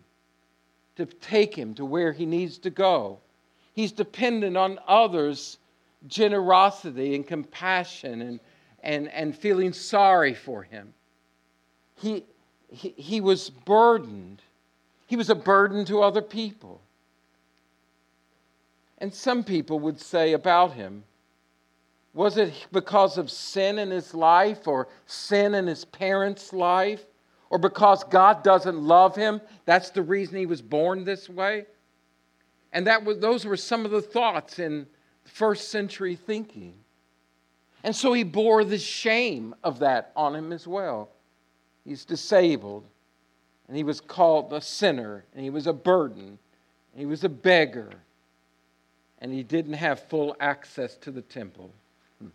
to 0.97 1.07
take 1.07 1.55
him 1.55 1.75
to 1.75 1.85
where 1.85 2.13
he 2.13 2.27
needs 2.27 2.59
to 2.59 2.71
go. 2.71 3.19
He's 3.73 3.93
dependent 3.93 4.57
on 4.57 4.79
others' 4.87 5.59
generosity 6.07 7.15
and 7.15 7.27
compassion 7.27 8.23
and 8.23 8.41
and, 8.85 9.09
and 9.09 9.37
feeling 9.37 9.73
sorry 9.73 10.35
for 10.35 10.63
him. 10.63 10.93
He, 11.97 12.25
he, 12.69 12.91
he 12.97 13.21
was 13.21 13.51
burdened. 13.51 14.43
He 15.07 15.17
was 15.17 15.31
a 15.31 15.35
burden 15.35 15.85
to 15.87 16.03
other 16.03 16.23
people. 16.23 16.81
And 18.99 19.13
some 19.13 19.43
people 19.43 19.81
would 19.81 20.01
say 20.01 20.35
about 20.35 20.75
him, 20.75 21.03
was 22.13 22.37
it 22.37 22.53
because 22.71 23.19
of 23.19 23.31
sin 23.31 23.79
in 23.79 23.91
his 23.91 24.15
life 24.15 24.69
or 24.69 24.87
sin 25.07 25.55
in 25.55 25.67
his 25.67 25.85
parents' 25.85 26.53
life? 26.53 27.05
Or 27.51 27.59
because 27.59 28.05
God 28.05 28.43
doesn't 28.43 28.81
love 28.81 29.15
him? 29.15 29.41
That's 29.65 29.91
the 29.91 30.03
reason 30.03 30.39
he 30.39 30.47
was 30.47 30.63
born 30.63 31.05
this 31.05 31.29
way? 31.29 31.67
And 32.73 32.87
that 32.87 33.05
was, 33.05 33.19
those 33.19 33.45
were 33.45 33.57
some 33.57 33.85
of 33.85 33.91
the 33.91 34.03
thoughts 34.03 34.59
in 34.59 34.87
first 35.25 35.69
century 35.69 36.17
thinking. 36.17 36.75
And 37.85 37.95
so 37.95 38.13
he 38.13 38.25
bore 38.25 38.65
the 38.65 38.79
shame 38.79 39.55
of 39.63 39.79
that 39.81 40.11
on 40.17 40.35
him 40.35 40.53
as 40.53 40.67
well. 40.67 41.11
He's 41.85 42.05
disabled, 42.05 42.85
and 43.69 43.77
he 43.77 43.85
was 43.85 44.01
called 44.01 44.53
a 44.53 44.61
sinner, 44.61 45.25
and 45.35 45.45
he 45.45 45.51
was 45.51 45.67
a 45.67 45.73
burden, 45.73 46.39
and 46.93 47.01
he 47.01 47.05
was 47.05 47.25
a 47.25 47.29
beggar, 47.29 47.91
and 49.21 49.33
he 49.33 49.43
didn't 49.43 49.75
have 49.75 50.01
full 50.01 50.35
access 50.41 50.97
to 50.97 51.11
the 51.11 51.21
temple. 51.21 51.71
Hmm. 52.21 52.29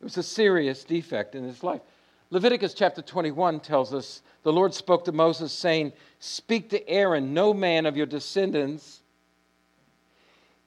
It 0.00 0.04
was 0.04 0.18
a 0.18 0.22
serious 0.22 0.84
defect 0.84 1.34
in 1.34 1.44
his 1.44 1.62
life. 1.62 1.80
Leviticus 2.30 2.74
chapter 2.74 3.02
21 3.02 3.60
tells 3.60 3.92
us 3.92 4.22
the 4.42 4.52
Lord 4.52 4.72
spoke 4.72 5.04
to 5.04 5.12
Moses, 5.12 5.52
saying, 5.52 5.92
Speak 6.20 6.70
to 6.70 6.88
Aaron, 6.88 7.34
no 7.34 7.52
man 7.52 7.86
of 7.86 7.96
your 7.96 8.06
descendants 8.06 9.02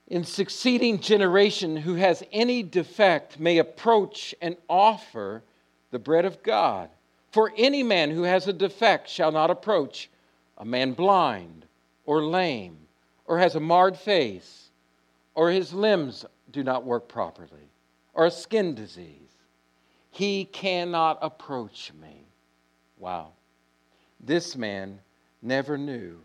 in 0.08 0.24
succeeding 0.24 1.00
generation 1.00 1.77
who 1.77 1.96
has 1.96 2.22
any 2.32 2.63
defect 2.63 3.39
may 3.39 3.58
approach 3.58 4.36
and 4.41 4.58
offer 4.70 5.41
the 5.91 6.00
bread 6.00 6.25
of 6.25 6.43
God. 6.43 6.89
For 7.32 7.51
any 7.58 7.82
man 7.82 8.12
who 8.12 8.24
has 8.24 8.48
a 8.48 8.53
defect 8.53 9.10
shall 9.10 9.32
not 9.32 9.50
approach 9.50 10.10
a 10.58 10.65
man 10.65 10.93
blind 10.93 11.65
or 12.05 12.24
lame 12.24 12.77
or 13.25 13.39
has 13.39 13.55
a 13.55 13.60
marred 13.60 13.98
face 13.98 14.70
or 15.34 15.50
his 15.50 15.74
limbs 15.74 16.25
do 16.51 16.63
not 16.63 16.86
work 16.86 17.08
properly 17.08 17.72
or 18.13 18.25
a 18.25 18.32
skin 18.32 18.75
disease. 18.75 19.33
He 20.13 20.46
cannot 20.46 21.20
approach 21.22 21.91
me. 22.00 22.25
Wow. 22.98 23.34
This 24.20 24.55
man 24.55 25.00
never 25.41 25.77
knew 25.77 26.20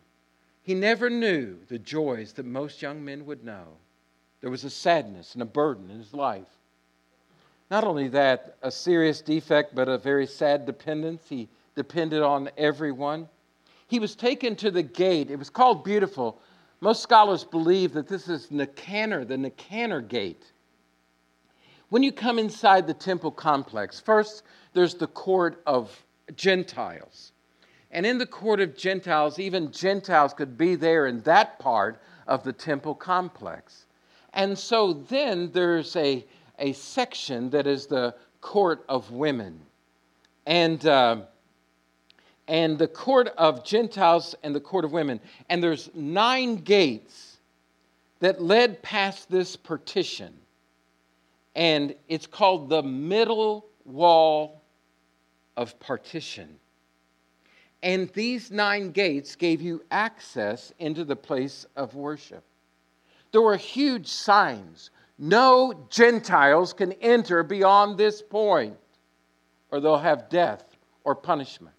he 0.68 0.74
never 0.74 1.08
knew 1.08 1.56
the 1.68 1.78
joys 1.78 2.34
that 2.34 2.44
most 2.44 2.82
young 2.82 3.02
men 3.02 3.24
would 3.24 3.42
know. 3.42 3.68
There 4.42 4.50
was 4.50 4.64
a 4.64 4.70
sadness 4.70 5.32
and 5.32 5.40
a 5.40 5.46
burden 5.46 5.90
in 5.90 5.96
his 5.96 6.12
life. 6.12 6.58
Not 7.70 7.84
only 7.84 8.08
that, 8.08 8.58
a 8.60 8.70
serious 8.70 9.22
defect, 9.22 9.74
but 9.74 9.88
a 9.88 9.96
very 9.96 10.26
sad 10.26 10.66
dependence. 10.66 11.22
He 11.26 11.48
depended 11.74 12.20
on 12.20 12.50
everyone. 12.58 13.30
He 13.86 13.98
was 13.98 14.14
taken 14.14 14.56
to 14.56 14.70
the 14.70 14.82
gate. 14.82 15.30
It 15.30 15.38
was 15.38 15.48
called 15.48 15.84
Beautiful. 15.84 16.38
Most 16.82 17.02
scholars 17.02 17.44
believe 17.44 17.94
that 17.94 18.06
this 18.06 18.28
is 18.28 18.50
Nicanor, 18.50 19.24
the 19.24 19.38
Nicanor 19.38 20.02
gate. 20.02 20.52
When 21.90 22.02
you 22.02 22.12
come 22.12 22.38
inside 22.38 22.86
the 22.86 22.94
temple 22.94 23.30
complex, 23.30 23.98
first 23.98 24.42
there's 24.74 24.94
the 24.94 25.06
court 25.06 25.62
of 25.66 26.04
Gentiles. 26.36 27.32
And 27.90 28.04
in 28.04 28.18
the 28.18 28.26
court 28.26 28.60
of 28.60 28.76
Gentiles, 28.76 29.38
even 29.38 29.72
Gentiles 29.72 30.34
could 30.34 30.58
be 30.58 30.74
there 30.74 31.06
in 31.06 31.22
that 31.22 31.58
part 31.58 32.02
of 32.26 32.44
the 32.44 32.52
temple 32.52 32.94
complex. 32.94 33.86
And 34.34 34.58
so 34.58 34.92
then 34.92 35.50
there's 35.52 35.96
a, 35.96 36.24
a 36.58 36.74
section 36.74 37.48
that 37.50 37.66
is 37.66 37.86
the 37.86 38.14
court 38.42 38.84
of 38.88 39.10
women. 39.10 39.58
And, 40.44 40.84
uh, 40.84 41.22
and 42.46 42.78
the 42.78 42.88
court 42.88 43.28
of 43.38 43.64
Gentiles 43.64 44.34
and 44.42 44.54
the 44.54 44.60
court 44.60 44.84
of 44.84 44.92
women. 44.92 45.20
And 45.48 45.62
there's 45.62 45.88
nine 45.94 46.56
gates 46.56 47.38
that 48.20 48.42
led 48.42 48.82
past 48.82 49.30
this 49.30 49.56
partition. 49.56 50.34
And 51.58 51.96
it's 52.06 52.28
called 52.28 52.68
the 52.68 52.84
middle 52.84 53.66
wall 53.84 54.62
of 55.56 55.78
partition. 55.80 56.56
And 57.82 58.08
these 58.10 58.52
nine 58.52 58.92
gates 58.92 59.34
gave 59.34 59.60
you 59.60 59.82
access 59.90 60.72
into 60.78 61.04
the 61.04 61.16
place 61.16 61.66
of 61.74 61.96
worship. 61.96 62.44
There 63.32 63.42
were 63.42 63.56
huge 63.56 64.06
signs. 64.06 64.90
No 65.18 65.86
Gentiles 65.90 66.72
can 66.72 66.92
enter 66.92 67.42
beyond 67.42 67.98
this 67.98 68.22
point, 68.22 68.76
or 69.72 69.80
they'll 69.80 69.98
have 69.98 70.28
death 70.28 70.76
or 71.02 71.16
punishment. 71.16 71.74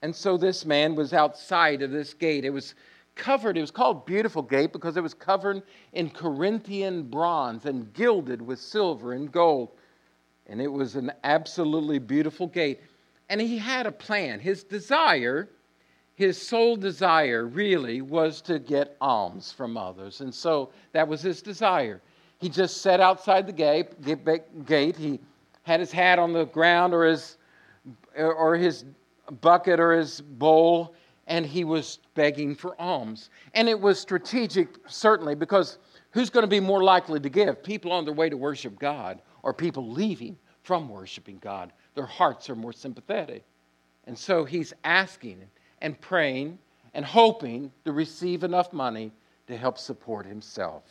And 0.00 0.16
so 0.16 0.38
this 0.38 0.64
man 0.64 0.94
was 0.94 1.12
outside 1.12 1.82
of 1.82 1.90
this 1.90 2.14
gate. 2.14 2.46
It 2.46 2.50
was 2.50 2.74
covered, 3.18 3.58
it 3.58 3.60
was 3.60 3.70
called 3.70 4.06
Beautiful 4.06 4.40
Gate 4.40 4.72
because 4.72 4.96
it 4.96 5.02
was 5.02 5.12
covered 5.12 5.62
in 5.92 6.08
Corinthian 6.08 7.02
bronze 7.02 7.66
and 7.66 7.92
gilded 7.92 8.40
with 8.40 8.58
silver 8.58 9.12
and 9.12 9.30
gold. 9.30 9.70
And 10.46 10.62
it 10.62 10.72
was 10.72 10.96
an 10.96 11.12
absolutely 11.24 11.98
beautiful 11.98 12.46
gate. 12.46 12.80
And 13.28 13.40
he 13.40 13.58
had 13.58 13.86
a 13.86 13.92
plan. 13.92 14.40
His 14.40 14.64
desire, 14.64 15.50
his 16.14 16.40
sole 16.40 16.76
desire 16.76 17.46
really 17.46 18.00
was 18.00 18.40
to 18.42 18.58
get 18.58 18.96
alms 19.02 19.52
from 19.52 19.76
others. 19.76 20.22
And 20.22 20.34
so 20.34 20.70
that 20.92 21.06
was 21.06 21.20
his 21.20 21.42
desire. 21.42 22.00
He 22.38 22.48
just 22.48 22.80
sat 22.80 23.00
outside 23.00 23.46
the 23.46 23.52
gate. 23.52 24.96
He 24.96 25.20
had 25.64 25.80
his 25.80 25.92
hat 25.92 26.18
on 26.18 26.32
the 26.32 26.46
ground 26.46 26.94
or 26.94 27.04
his, 27.04 27.36
or 28.16 28.56
his 28.56 28.86
bucket 29.42 29.78
or 29.80 29.92
his 29.92 30.22
bowl, 30.22 30.94
and 31.28 31.46
he 31.46 31.62
was 31.62 32.00
begging 32.14 32.54
for 32.54 32.78
alms. 32.80 33.30
And 33.54 33.68
it 33.68 33.80
was 33.80 34.00
strategic, 34.00 34.68
certainly, 34.88 35.36
because 35.36 35.78
who's 36.10 36.30
going 36.30 36.42
to 36.42 36.48
be 36.48 36.60
more 36.60 36.82
likely 36.82 37.20
to 37.20 37.28
give? 37.28 37.62
People 37.62 37.92
on 37.92 38.04
their 38.04 38.14
way 38.14 38.28
to 38.28 38.36
worship 38.36 38.78
God 38.78 39.22
or 39.42 39.54
people 39.54 39.88
leaving 39.88 40.36
from 40.62 40.88
worshiping 40.88 41.38
God? 41.40 41.72
their 41.98 42.06
hearts 42.06 42.48
are 42.48 42.54
more 42.54 42.72
sympathetic. 42.72 43.42
And 44.06 44.16
so 44.16 44.44
he's 44.44 44.72
asking 44.84 45.42
and 45.80 46.00
praying 46.00 46.60
and 46.94 47.04
hoping 47.04 47.72
to 47.84 47.90
receive 47.90 48.44
enough 48.44 48.72
money 48.72 49.10
to 49.48 49.56
help 49.56 49.78
support 49.78 50.24
himself. 50.24 50.84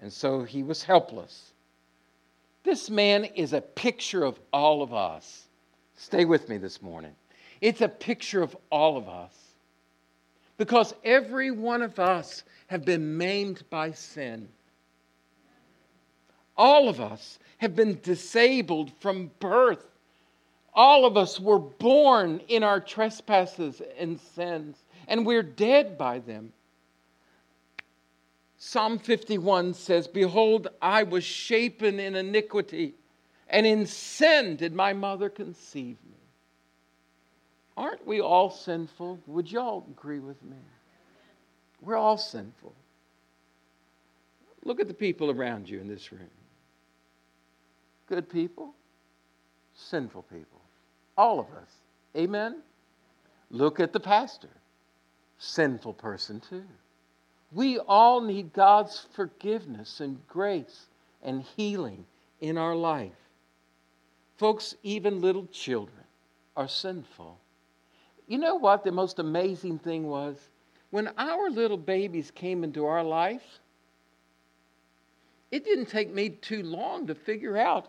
And 0.00 0.12
so 0.12 0.44
he 0.44 0.62
was 0.62 0.84
helpless. 0.84 1.52
This 2.62 2.88
man 2.88 3.24
is 3.24 3.52
a 3.52 3.60
picture 3.60 4.22
of 4.22 4.38
all 4.52 4.84
of 4.84 4.94
us. 4.94 5.48
Stay 5.96 6.24
with 6.24 6.48
me 6.48 6.58
this 6.58 6.80
morning. 6.80 7.16
It's 7.60 7.80
a 7.80 7.88
picture 7.88 8.40
of 8.40 8.56
all 8.70 8.96
of 8.96 9.08
us. 9.08 9.34
Because 10.60 10.94
every 11.02 11.50
one 11.50 11.80
of 11.80 11.98
us 11.98 12.44
have 12.66 12.84
been 12.84 13.16
maimed 13.16 13.64
by 13.70 13.92
sin. 13.92 14.48
All 16.56 16.88
of 16.88 17.00
us 17.00 17.38
have 17.58 17.74
been 17.74 17.98
disabled 18.02 18.92
from 19.00 19.30
birth 19.40 19.84
all 20.74 21.04
of 21.04 21.16
us 21.16 21.40
were 21.40 21.58
born 21.58 22.40
in 22.48 22.62
our 22.62 22.80
trespasses 22.80 23.82
and 23.98 24.20
sins, 24.20 24.76
and 25.08 25.26
we're 25.26 25.42
dead 25.42 25.98
by 25.98 26.20
them. 26.20 26.52
Psalm 28.56 28.98
51 28.98 29.74
says, 29.74 30.06
Behold, 30.06 30.68
I 30.80 31.02
was 31.02 31.24
shapen 31.24 31.98
in 31.98 32.14
iniquity, 32.14 32.94
and 33.48 33.66
in 33.66 33.86
sin 33.86 34.56
did 34.56 34.74
my 34.74 34.92
mother 34.92 35.28
conceive 35.28 35.96
me. 36.08 36.19
Aren't 37.80 38.06
we 38.06 38.20
all 38.20 38.50
sinful? 38.50 39.20
Would 39.26 39.50
you 39.50 39.58
all 39.58 39.86
agree 39.90 40.18
with 40.18 40.42
me? 40.44 40.58
We're 41.80 41.96
all 41.96 42.18
sinful. 42.18 42.74
Look 44.64 44.80
at 44.80 44.86
the 44.86 44.92
people 44.92 45.30
around 45.30 45.66
you 45.66 45.80
in 45.80 45.88
this 45.88 46.12
room. 46.12 46.28
Good 48.06 48.28
people, 48.28 48.74
sinful 49.74 50.24
people. 50.24 50.60
All 51.16 51.40
of 51.40 51.46
us. 51.46 51.70
Amen? 52.14 52.60
Look 53.50 53.80
at 53.80 53.94
the 53.94 54.00
pastor. 54.00 54.50
Sinful 55.38 55.94
person, 55.94 56.38
too. 56.38 56.64
We 57.50 57.78
all 57.78 58.20
need 58.20 58.52
God's 58.52 59.06
forgiveness 59.14 60.00
and 60.00 60.18
grace 60.28 60.84
and 61.22 61.44
healing 61.56 62.04
in 62.42 62.58
our 62.58 62.76
life. 62.76 63.12
Folks, 64.36 64.74
even 64.82 65.22
little 65.22 65.46
children 65.46 66.04
are 66.58 66.68
sinful. 66.68 67.38
You 68.30 68.38
know 68.38 68.54
what 68.54 68.84
the 68.84 68.92
most 68.92 69.18
amazing 69.18 69.80
thing 69.80 70.06
was? 70.06 70.36
When 70.90 71.10
our 71.18 71.50
little 71.50 71.76
babies 71.76 72.30
came 72.30 72.62
into 72.62 72.86
our 72.86 73.02
life, 73.02 73.42
it 75.50 75.64
didn't 75.64 75.86
take 75.86 76.14
me 76.14 76.28
too 76.28 76.62
long 76.62 77.08
to 77.08 77.16
figure 77.16 77.56
out 77.56 77.88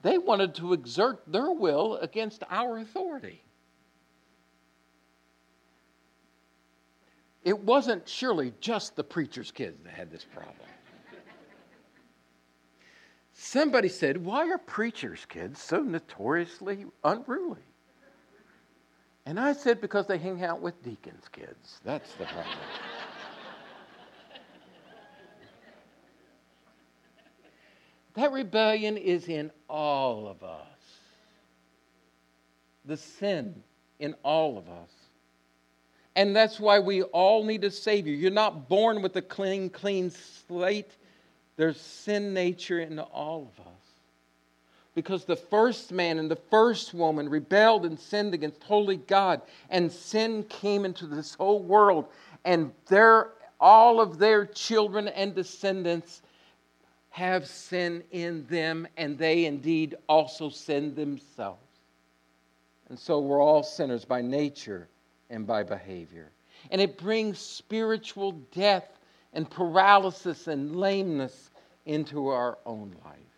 they 0.00 0.16
wanted 0.16 0.54
to 0.54 0.72
exert 0.72 1.20
their 1.26 1.50
will 1.50 1.96
against 1.96 2.42
our 2.48 2.78
authority. 2.78 3.42
It 7.44 7.58
wasn't 7.58 8.08
surely 8.08 8.54
just 8.62 8.96
the 8.96 9.04
preacher's 9.04 9.50
kids 9.50 9.84
that 9.84 9.92
had 9.92 10.10
this 10.10 10.24
problem. 10.24 10.56
Somebody 13.34 13.90
said, 13.90 14.24
Why 14.24 14.48
are 14.48 14.56
preachers' 14.56 15.26
kids 15.26 15.60
so 15.60 15.82
notoriously 15.82 16.86
unruly? 17.04 17.69
And 19.30 19.38
I 19.38 19.52
said, 19.52 19.80
Because 19.80 20.08
they 20.08 20.18
hang 20.18 20.42
out 20.42 20.60
with 20.60 20.82
deacons' 20.82 21.28
kids. 21.30 21.78
That's 21.84 22.12
the 22.14 22.24
problem. 22.24 22.58
That 28.14 28.32
rebellion 28.32 28.96
is 28.96 29.28
in 29.28 29.52
all 29.68 30.26
of 30.26 30.42
us. 30.42 30.66
The 32.84 32.96
sin 32.96 33.62
in 34.00 34.16
all 34.24 34.58
of 34.58 34.68
us. 34.68 34.90
And 36.16 36.34
that's 36.34 36.58
why 36.58 36.80
we 36.80 37.02
all 37.02 37.44
need 37.44 37.62
a 37.62 37.70
Savior. 37.70 38.12
You're 38.12 38.32
not 38.32 38.68
born 38.68 39.00
with 39.00 39.14
a 39.14 39.22
clean, 39.22 39.70
clean 39.70 40.10
slate. 40.10 40.90
There's 41.56 41.80
sin 41.80 42.34
nature 42.34 42.80
in 42.80 42.98
all 42.98 43.52
of 43.56 43.64
us. 43.64 43.79
Because 45.00 45.24
the 45.24 45.34
first 45.34 45.92
man 45.92 46.18
and 46.18 46.30
the 46.30 46.36
first 46.50 46.92
woman 46.92 47.26
rebelled 47.30 47.86
and 47.86 47.98
sinned 47.98 48.34
against 48.34 48.62
holy 48.62 48.98
God, 48.98 49.40
and 49.70 49.90
sin 49.90 50.44
came 50.44 50.84
into 50.84 51.06
this 51.06 51.32
whole 51.36 51.62
world, 51.62 52.08
and 52.44 52.70
their, 52.88 53.30
all 53.58 53.98
of 53.98 54.18
their 54.18 54.44
children 54.44 55.08
and 55.08 55.34
descendants 55.34 56.20
have 57.08 57.46
sin 57.46 58.04
in 58.10 58.44
them, 58.48 58.86
and 58.98 59.16
they 59.16 59.46
indeed 59.46 59.94
also 60.06 60.50
sin 60.50 60.94
themselves. 60.94 61.80
And 62.90 62.98
so 62.98 63.20
we're 63.20 63.42
all 63.42 63.62
sinners 63.62 64.04
by 64.04 64.20
nature 64.20 64.86
and 65.30 65.46
by 65.46 65.62
behavior. 65.62 66.30
And 66.70 66.78
it 66.78 66.98
brings 66.98 67.38
spiritual 67.38 68.32
death 68.52 68.98
and 69.32 69.50
paralysis 69.50 70.46
and 70.46 70.76
lameness 70.76 71.48
into 71.86 72.26
our 72.26 72.58
own 72.66 72.94
life. 73.02 73.29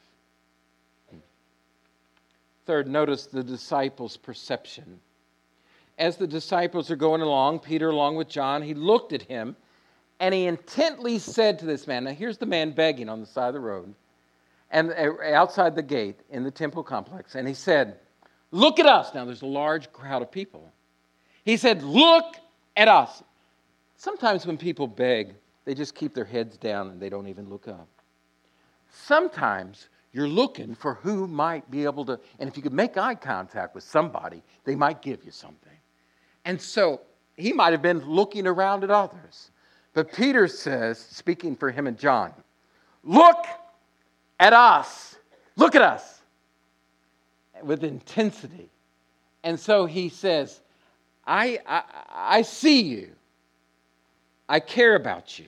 Third, 2.67 2.89
notice 2.89 3.27
the 3.27 3.43
disciples' 3.43 4.17
perception. 4.17 5.01
As 5.99 6.17
the 6.17 6.27
disciples 6.27 6.91
are 6.91 6.97
going 6.97 7.21
along, 7.21 7.61
Peter 7.61 7.91
along 7.91 8.17
with 8.17 8.29
John, 8.29 8.63
he 8.63 8.75
looked 8.75 9.13
at 9.13 9.23
him 9.23 9.57
and 10.21 10.33
he 10.33 10.47
intently 10.47 11.19
said 11.19 11.59
to 11.59 11.67
this 11.67 11.89
man, 11.89 12.05
now 12.05 12.13
here's 12.13 12.39
the 12.39 12.47
man 12.47 12.71
begging 12.71 13.09
on 13.09 13.21
the 13.21 13.27
side 13.27 13.49
of 13.49 13.55
the 13.55 13.61
road, 13.61 13.93
and 14.71 14.93
uh, 14.93 15.35
outside 15.35 15.75
the 15.75 15.83
gate 15.83 16.21
in 16.31 16.45
the 16.45 16.51
temple 16.51 16.85
complex, 16.85 17.35
and 17.35 17.49
he 17.49 17.55
said, 17.55 17.99
Look 18.53 18.79
at 18.79 18.87
us. 18.87 19.15
Now 19.15 19.25
there's 19.25 19.43
a 19.43 19.47
large 19.47 19.93
crowd 19.93 20.23
of 20.23 20.31
people. 20.31 20.71
He 21.45 21.57
said, 21.57 21.83
Look 21.83 22.37
at 22.77 22.87
us. 22.87 23.23
Sometimes 23.97 24.47
when 24.47 24.57
people 24.57 24.87
beg, 24.87 25.35
they 25.65 25.75
just 25.75 25.95
keep 25.95 26.15
their 26.15 26.25
heads 26.25 26.57
down 26.57 26.91
and 26.91 27.01
they 27.01 27.09
don't 27.09 27.29
even 27.29 27.49
look 27.49 27.67
up. 27.67 27.89
Sometimes 28.93 29.89
you're 30.13 30.29
looking 30.29 30.75
for 30.75 30.95
who 30.95 31.27
might 31.27 31.71
be 31.71 31.85
able 31.85 32.05
to, 32.05 32.21
and 32.39 32.49
if 32.49 32.57
you 32.57 32.63
could 32.63 32.73
make 32.73 32.97
eye 32.97 33.15
contact 33.15 33.75
with 33.75 33.85
somebody, 33.85 34.43
they 34.65 34.75
might 34.75 35.01
give 35.01 35.25
you 35.25 35.31
something. 35.31 35.73
And 36.45 36.61
so 36.61 37.01
he 37.37 37.53
might 37.53 37.73
have 37.73 37.83
been 37.83 38.05
looking 38.05 38.47
around 38.47 38.85
at 38.85 38.91
others. 38.91 39.51
But 39.95 40.13
Peter 40.13 40.49
says, 40.49 40.99
speaking 40.99 41.57
for 41.57 41.71
him 41.71 41.87
and 41.87 41.99
John, 41.99 42.33
look 43.05 43.45
at 44.39 44.53
us. 44.53 45.17
Look 45.57 45.75
at 45.75 45.83
us 45.83 46.21
with 47.63 47.85
intensity. 47.85 48.69
And 49.45 49.59
so 49.59 49.87
he 49.87 50.09
says, 50.09 50.61
I, 51.27 51.59
I, 51.67 51.83
I 52.13 52.43
see 52.43 52.83
you. 52.83 53.11
I 54.49 54.61
care 54.61 54.97
about 54.97 55.39
you. 55.39 55.47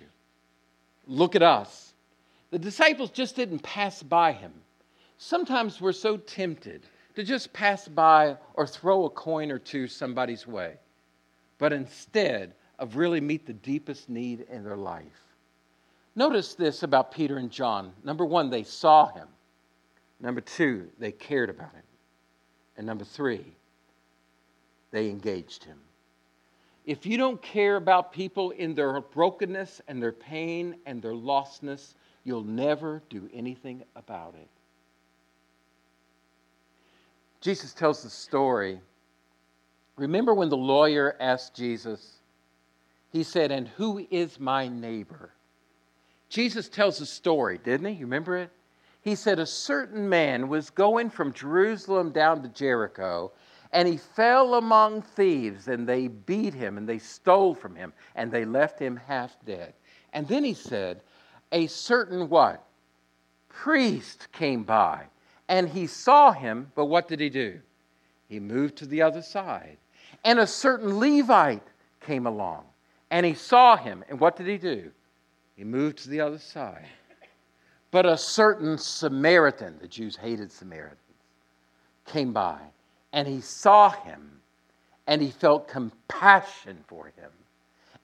Look 1.06 1.34
at 1.34 1.42
us. 1.42 1.93
The 2.54 2.60
disciples 2.60 3.10
just 3.10 3.34
didn't 3.34 3.64
pass 3.64 4.00
by 4.00 4.30
him. 4.30 4.52
Sometimes 5.18 5.80
we're 5.80 5.90
so 5.90 6.16
tempted 6.16 6.86
to 7.16 7.24
just 7.24 7.52
pass 7.52 7.88
by 7.88 8.36
or 8.54 8.64
throw 8.64 9.06
a 9.06 9.10
coin 9.10 9.50
or 9.50 9.58
two 9.58 9.88
somebody's 9.88 10.46
way. 10.46 10.76
But 11.58 11.72
instead, 11.72 12.54
of 12.78 12.94
really 12.94 13.20
meet 13.20 13.44
the 13.44 13.54
deepest 13.54 14.08
need 14.08 14.46
in 14.48 14.62
their 14.62 14.76
life. 14.76 15.34
Notice 16.14 16.54
this 16.54 16.84
about 16.84 17.10
Peter 17.10 17.38
and 17.38 17.50
John. 17.50 17.92
Number 18.04 18.24
one, 18.24 18.50
they 18.50 18.62
saw 18.62 19.08
him. 19.08 19.26
Number 20.20 20.40
two, 20.40 20.86
they 21.00 21.10
cared 21.10 21.50
about 21.50 21.72
him. 21.72 21.82
And 22.76 22.86
number 22.86 23.04
three, 23.04 23.56
they 24.92 25.10
engaged 25.10 25.64
him. 25.64 25.80
If 26.86 27.04
you 27.04 27.18
don't 27.18 27.42
care 27.42 27.74
about 27.74 28.12
people 28.12 28.52
in 28.52 28.76
their 28.76 29.00
brokenness 29.00 29.80
and 29.88 30.00
their 30.00 30.12
pain 30.12 30.76
and 30.86 31.02
their 31.02 31.14
lostness, 31.14 31.94
you'll 32.24 32.44
never 32.44 33.02
do 33.08 33.28
anything 33.32 33.82
about 33.94 34.34
it. 34.34 34.48
Jesus 37.40 37.74
tells 37.74 38.02
the 38.02 38.10
story. 38.10 38.80
Remember 39.96 40.34
when 40.34 40.48
the 40.48 40.56
lawyer 40.56 41.16
asked 41.20 41.54
Jesus, 41.54 42.14
he 43.12 43.22
said, 43.22 43.52
And 43.52 43.68
who 43.68 44.06
is 44.10 44.40
my 44.40 44.66
neighbor? 44.66 45.30
Jesus 46.28 46.68
tells 46.68 47.00
a 47.00 47.06
story, 47.06 47.58
didn't 47.62 47.86
he? 47.86 47.92
You 47.94 48.06
remember 48.06 48.38
it? 48.38 48.50
He 49.02 49.14
said, 49.14 49.38
A 49.38 49.46
certain 49.46 50.08
man 50.08 50.48
was 50.48 50.70
going 50.70 51.10
from 51.10 51.32
Jerusalem 51.32 52.10
down 52.10 52.42
to 52.42 52.48
Jericho 52.48 53.30
and 53.74 53.88
he 53.88 53.96
fell 53.96 54.54
among 54.54 55.02
thieves, 55.02 55.66
and 55.66 55.86
they 55.86 56.06
beat 56.06 56.54
him, 56.54 56.78
and 56.78 56.88
they 56.88 56.98
stole 56.98 57.54
from 57.54 57.74
him, 57.74 57.92
and 58.14 58.30
they 58.30 58.44
left 58.44 58.78
him 58.78 58.96
half 58.96 59.36
dead. 59.44 59.74
And 60.12 60.28
then 60.28 60.44
he 60.44 60.54
said, 60.54 61.00
A 61.54 61.68
certain 61.68 62.28
what? 62.28 62.62
Priest 63.48 64.30
came 64.32 64.64
by, 64.64 65.04
and 65.48 65.68
he 65.68 65.86
saw 65.86 66.32
him, 66.32 66.70
but 66.74 66.86
what 66.86 67.08
did 67.08 67.20
he 67.20 67.30
do? 67.30 67.60
He 68.28 68.40
moved 68.40 68.76
to 68.76 68.86
the 68.86 69.00
other 69.00 69.22
side. 69.22 69.78
And 70.24 70.38
a 70.38 70.46
certain 70.46 70.98
Levite 70.98 71.66
came 72.00 72.26
along, 72.26 72.64
and 73.10 73.24
he 73.24 73.34
saw 73.34 73.76
him, 73.76 74.04
and 74.10 74.20
what 74.20 74.36
did 74.36 74.48
he 74.48 74.58
do? 74.58 74.90
He 75.56 75.64
moved 75.64 75.98
to 75.98 76.10
the 76.10 76.20
other 76.20 76.38
side. 76.38 76.86
But 77.90 78.04
a 78.04 78.18
certain 78.18 78.76
Samaritan, 78.76 79.78
the 79.80 79.88
Jews 79.88 80.16
hated 80.16 80.50
Samaritans, 80.50 80.98
came 82.04 82.32
by 82.32 82.58
and 83.12 83.28
he 83.28 83.40
saw 83.40 83.90
him 83.90 84.40
and 85.06 85.22
he 85.22 85.30
felt 85.30 85.68
compassion 85.68 86.82
for 86.88 87.06
him. 87.06 87.30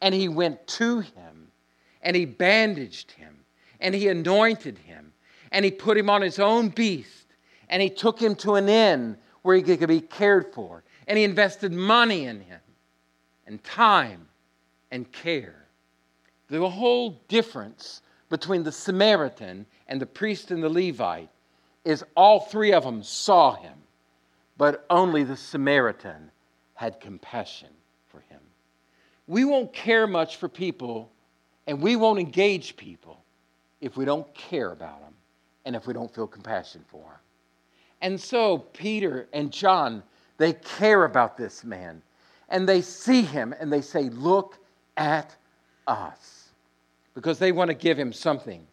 And 0.01 0.15
he 0.15 0.29
went 0.29 0.65
to 0.69 1.01
him 1.01 1.49
and 2.03 2.15
he 2.15 2.25
bandaged 2.25 3.11
him 3.11 3.40
and 3.81 3.95
he 3.95 4.09
anointed 4.09 4.79
him 4.79 5.13
and 5.53 5.65
he 5.65 5.71
put 5.71 5.97
him 5.97 6.09
on 6.09 6.23
his 6.23 6.39
own 6.39 6.69
beast 6.69 7.27
and 7.69 7.83
he 7.83 7.91
took 7.91 8.21
him 8.21 8.35
to 8.37 8.55
an 8.55 8.69
inn 8.69 9.17
where 9.43 9.57
he 9.57 9.63
could 9.63 9.89
be 9.89 10.01
cared 10.01 10.53
for. 10.53 10.83
And 11.07 11.19
he 11.19 11.25
invested 11.25 11.73
money 11.73 12.27
in 12.27 12.41
him 12.41 12.61
and 13.47 13.63
time 13.65 14.29
and 14.91 15.11
care. 15.11 15.67
The 16.49 16.69
whole 16.69 17.21
difference 17.29 18.03
between 18.29 18.63
the 18.63 18.73
Samaritan 18.73 19.67
and 19.89 20.01
the 20.01 20.07
priest 20.07 20.51
and 20.51 20.63
the 20.63 20.69
Levite 20.69 21.31
is 21.85 22.05
all 22.17 22.41
three 22.41 22.73
of 22.73 22.85
them 22.85 23.03
saw 23.03 23.55
him 23.55 23.75
but 24.61 24.85
only 24.91 25.25
the 25.25 25.39
Samaritan 25.39 26.31
had 26.75 27.01
compassion 27.01 27.71
for 28.09 28.21
him. 28.29 28.41
We 29.27 29.47
won't 29.47 29.73
care 29.73 30.07
much 30.07 30.37
for 30.37 30.51
people 30.51 31.11
and 31.67 31.81
we 31.81 31.97
won't 31.97 32.19
engage 32.19 32.77
people 32.77 33.20
if 33.81 33.97
we 33.97 34.05
don't 34.05 34.33
care 34.35 34.73
about 34.73 35.01
them 35.01 35.15
and 35.65 35.77
if 35.77 35.87
we 35.87 35.95
don't 35.95 36.13
feel 36.15 36.27
compassion 36.27 36.85
for 36.89 37.03
them. 37.03 37.19
And 38.03 38.21
so 38.21 38.59
Peter 38.59 39.29
and 39.33 39.53
John, 39.53 40.03
they 40.39 40.55
care 40.55 41.05
about 41.05 41.37
this 41.37 41.65
man 41.65 42.03
and 42.49 42.69
they 42.69 42.83
see 42.83 43.23
him 43.23 43.55
and 43.59 43.73
they 43.73 43.81
say, 43.81 44.05
Look 44.05 44.59
at 44.97 45.35
us. 45.87 46.49
Because 47.15 47.39
they 47.39 47.53
want 47.53 47.69
to 47.69 47.75
give 47.75 47.99
him 47.99 48.13
something 48.13 48.67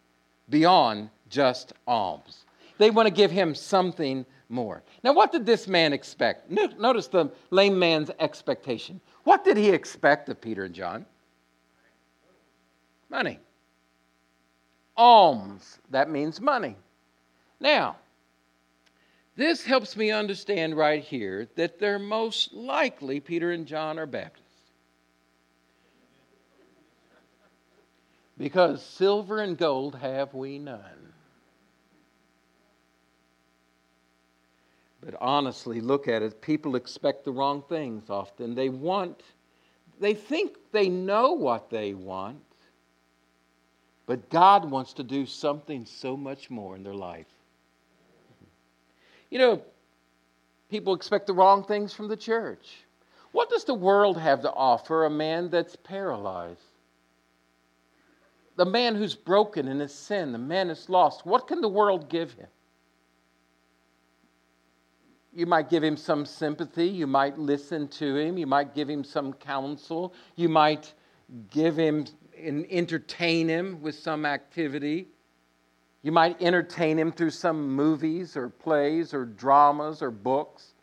beyond 0.50 1.10
just 1.30 1.74
alms. 1.88 2.46
They 2.78 2.92
want 2.92 3.08
to 3.08 3.14
give 3.14 3.32
him 3.32 3.56
something 3.56 4.26
more. 4.50 4.84
Now, 5.04 5.14
what 5.14 5.32
did 5.32 5.46
this 5.46 5.68
man 5.68 5.92
expect? 5.92 6.50
Notice 6.50 7.08
the 7.08 7.32
lame 7.50 7.78
man's 7.78 8.12
expectation. 8.20 9.02
What 9.24 9.44
did 9.44 9.58
he 9.58 9.70
expect 9.70 10.30
of 10.30 10.40
Peter 10.40 10.64
and 10.66 10.74
John? 10.74 11.06
Money. 13.10 13.40
Alms, 14.98 15.80
that 15.92 16.10
means 16.10 16.42
money. 16.42 16.76
Now, 17.60 17.98
this 19.36 19.64
helps 19.64 19.96
me 19.96 20.10
understand 20.10 20.76
right 20.76 21.04
here 21.04 21.48
that 21.56 21.80
they're 21.80 22.00
most 22.00 22.54
likely 22.54 23.20
Peter 23.20 23.52
and 23.52 23.68
John 23.68 24.00
are 24.00 24.08
Baptists. 24.08 24.44
Because 28.38 28.84
silver 28.84 29.42
and 29.42 29.58
gold 29.58 29.96
have 29.96 30.34
we 30.34 30.58
none. 30.58 31.14
But 35.02 35.16
honestly, 35.22 35.82
look 35.82 36.08
at 36.08 36.22
it. 36.22 36.42
People 36.42 36.76
expect 36.76 37.24
the 37.24 37.32
wrong 37.32 37.64
things 37.70 38.10
often. 38.10 38.56
They 38.56 38.70
want, 38.70 39.22
they 40.00 40.14
think 40.14 40.58
they 40.72 40.90
know 40.90 41.34
what 41.34 41.70
they 41.70 41.94
want, 41.94 42.42
but 44.08 44.30
God 44.30 44.72
wants 44.72 44.94
to 44.94 45.04
do 45.04 45.28
something 45.28 45.86
so 45.86 46.18
much 46.18 46.50
more 46.50 46.76
in 46.76 46.82
their 46.82 46.96
life. 46.96 47.28
You 49.30 49.38
know, 49.38 49.62
people 50.70 50.96
expect 50.96 51.28
the 51.28 51.34
wrong 51.34 51.64
things 51.64 51.94
from 51.94 52.08
the 52.08 52.18
church. 52.18 52.86
What 53.34 53.50
does 53.50 53.66
the 53.66 53.74
world 53.74 54.18
have 54.18 54.42
to 54.42 54.52
offer 54.52 55.06
a 55.06 55.10
man 55.10 55.50
that's 55.50 55.76
paralyzed? 55.76 56.62
The 58.56 58.66
man 58.66 58.96
who's 58.96 59.14
broken 59.14 59.68
in 59.68 59.80
his 59.80 59.94
sin, 59.94 60.32
the 60.32 60.40
man 60.40 60.70
that's 60.70 60.90
lost. 60.90 61.26
What 61.26 61.48
can 61.48 61.62
the 61.62 61.68
world 61.68 62.10
give 62.10 62.32
him? 62.32 62.48
You 65.34 65.46
might 65.46 65.70
give 65.70 65.84
him 65.84 65.98
some 65.98 66.26
sympathy. 66.26 66.88
You 66.88 67.06
might 67.06 67.38
listen 67.38 67.90
to 67.90 68.16
him. 68.16 68.38
You 68.40 68.48
might 68.48 68.74
give 68.74 68.90
him 68.90 69.04
some 69.04 69.34
counsel. 69.34 70.14
You 70.36 70.50
might 70.50 70.94
give 71.52 71.78
him 71.78 72.06
and 72.44 72.66
entertain 72.70 73.48
him 73.48 73.82
with 73.82 73.96
some 73.96 74.26
activity. 74.26 75.08
You 76.04 76.12
might 76.12 76.42
entertain 76.42 76.98
him 76.98 77.12
through 77.12 77.32
some 77.32 77.70
movies 77.72 78.38
or 78.38 78.50
plays 78.50 79.14
or 79.14 79.26
dramas 79.26 80.02
or 80.02 80.12
books. 80.12 80.74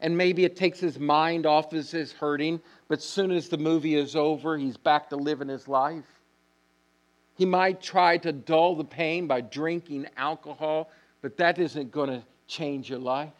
And 0.00 0.16
maybe 0.16 0.44
it 0.44 0.56
takes 0.56 0.78
his 0.78 0.98
mind 0.98 1.44
off 1.44 1.72
of 1.72 1.90
his 1.90 2.12
hurting, 2.12 2.60
but 2.86 3.02
soon 3.02 3.32
as 3.32 3.48
the 3.48 3.58
movie 3.58 3.96
is 3.96 4.14
over, 4.14 4.56
he's 4.56 4.76
back 4.76 5.10
to 5.10 5.16
living 5.16 5.48
his 5.48 5.66
life. 5.66 6.06
He 7.36 7.44
might 7.44 7.80
try 7.80 8.16
to 8.18 8.32
dull 8.32 8.76
the 8.76 8.84
pain 8.84 9.26
by 9.26 9.40
drinking 9.40 10.06
alcohol, 10.16 10.90
but 11.20 11.36
that 11.36 11.58
isn't 11.58 11.90
going 11.90 12.10
to 12.10 12.22
change 12.46 12.90
your 12.90 12.98
life. 12.98 13.32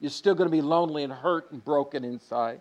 You're 0.00 0.10
still 0.10 0.34
going 0.34 0.48
to 0.48 0.52
be 0.56 0.62
lonely 0.62 1.04
and 1.04 1.12
hurt 1.12 1.50
and 1.52 1.64
broken 1.64 2.04
inside. 2.04 2.60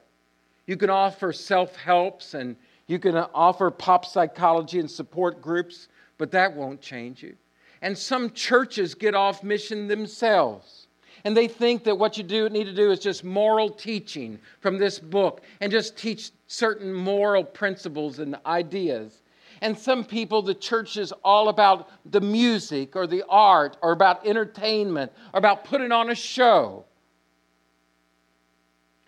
You 0.68 0.78
can 0.78 0.90
offer 0.90 1.32
self 1.32 1.76
helps 1.76 2.34
and 2.34 2.56
you 2.88 3.00
can 3.00 3.16
uh, 3.16 3.28
offer 3.34 3.72
pop 3.72 4.06
psychology 4.06 4.80
and 4.80 4.90
support 4.90 5.42
groups, 5.42 5.88
but 6.18 6.32
that 6.32 6.56
won't 6.56 6.82
change 6.82 7.24
you. 7.24 7.36
And 7.82 7.98
some 7.98 8.32
churches 8.32 8.96
get 8.96 9.16
off 9.16 9.44
mission 9.44 9.88
themselves. 9.88 10.88
And 11.24 11.36
they 11.36 11.48
think 11.48 11.84
that 11.86 11.98
what 11.98 12.18
you 12.18 12.24
do 12.24 12.48
need 12.50 12.66
to 12.66 12.74
do 12.74 12.92
is 12.92 13.00
just 13.00 13.24
moral 13.24 13.70
teaching 13.70 14.40
from 14.60 14.78
this 14.78 15.00
book 15.00 15.42
and 15.60 15.72
just 15.72 15.98
teach 15.98 16.32
certain 16.48 16.94
moral 16.94 17.44
principles 17.44 18.20
and 18.20 18.38
ideas. 18.46 19.24
And 19.62 19.78
some 19.78 20.04
people, 20.04 20.42
the 20.42 20.54
church 20.54 20.98
is 20.98 21.12
all 21.24 21.50
about 21.50 21.90
the 22.12 22.22
music 22.22 22.96
or 22.96 23.08
the 23.08 23.24
art 23.28 23.78
or 23.82 23.92
about 23.92 24.28
entertainment 24.28 25.12
or 25.34 25.40
about 25.40 25.66
putting 25.66 25.92
on 25.92 26.12
a 26.12 26.16
show. 26.16 26.86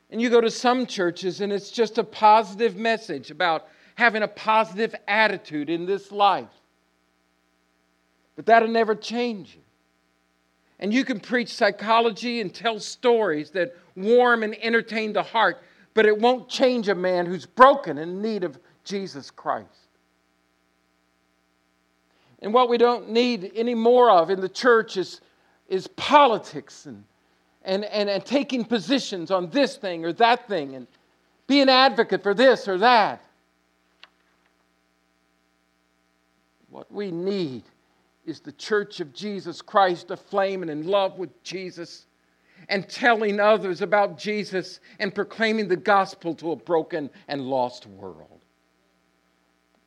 And 0.09 0.21
you 0.21 0.29
go 0.29 0.39
to 0.39 0.51
some 0.51 0.85
churches 0.85 1.41
and 1.41 1.51
it's 1.51 1.69
just 1.69 1.97
a 1.97 2.03
positive 2.03 2.77
message 2.77 3.29
about 3.31 3.67
having 3.95 4.23
a 4.23 4.27
positive 4.27 4.95
attitude 5.07 5.69
in 5.69 5.85
this 5.85 6.11
life. 6.11 6.47
But 8.35 8.45
that'll 8.45 8.69
never 8.69 8.95
change 8.95 9.55
you. 9.55 9.61
And 10.79 10.93
you 10.93 11.03
can 11.03 11.19
preach 11.19 11.53
psychology 11.53 12.39
and 12.39 12.53
tell 12.53 12.79
stories 12.79 13.49
that 13.51 13.75
warm 13.95 14.43
and 14.43 14.55
entertain 14.61 15.11
the 15.11 15.23
heart, 15.23 15.61
but 15.95 16.05
it 16.05 16.17
won't 16.17 16.47
change 16.47 16.87
a 16.87 16.95
man 16.95 17.25
who's 17.25 17.47
broken 17.47 17.97
and 17.97 18.11
in 18.11 18.21
need 18.21 18.43
of 18.43 18.59
Jesus 18.83 19.31
Christ. 19.31 19.67
And 22.39 22.53
what 22.53 22.69
we 22.69 22.77
don't 22.77 23.09
need 23.09 23.51
any 23.55 23.73
more 23.73 24.11
of 24.11 24.29
in 24.29 24.39
the 24.39 24.49
church 24.49 24.95
is, 24.97 25.21
is 25.67 25.87
politics 25.87 26.85
and 26.85 27.03
and, 27.67 27.83
and, 27.83 28.09
and 28.09 28.25
taking 28.25 28.63
positions 28.63 29.29
on 29.29 29.49
this 29.49 29.75
thing 29.75 30.05
or 30.05 30.13
that 30.13 30.47
thing 30.47 30.73
and 30.73 30.87
be 31.45 31.59
an 31.61 31.69
advocate 31.69 32.23
for 32.23 32.33
this 32.33 32.67
or 32.67 32.77
that. 32.77 33.21
What 36.69 36.91
we 36.91 37.11
need 37.11 37.63
is 38.25 38.39
the 38.39 38.53
church 38.53 39.01
of 39.01 39.13
Jesus 39.13 39.61
Christ 39.61 40.11
aflame 40.11 40.61
and 40.61 40.71
in 40.71 40.87
love 40.87 41.19
with 41.19 41.43
Jesus 41.43 42.05
and 42.69 42.87
telling 42.87 43.39
others 43.39 43.81
about 43.81 44.17
Jesus 44.17 44.79
and 44.99 45.13
proclaiming 45.13 45.67
the 45.67 45.75
gospel 45.75 46.35
to 46.35 46.53
a 46.53 46.55
broken 46.55 47.09
and 47.27 47.41
lost 47.41 47.85
world. 47.85 48.39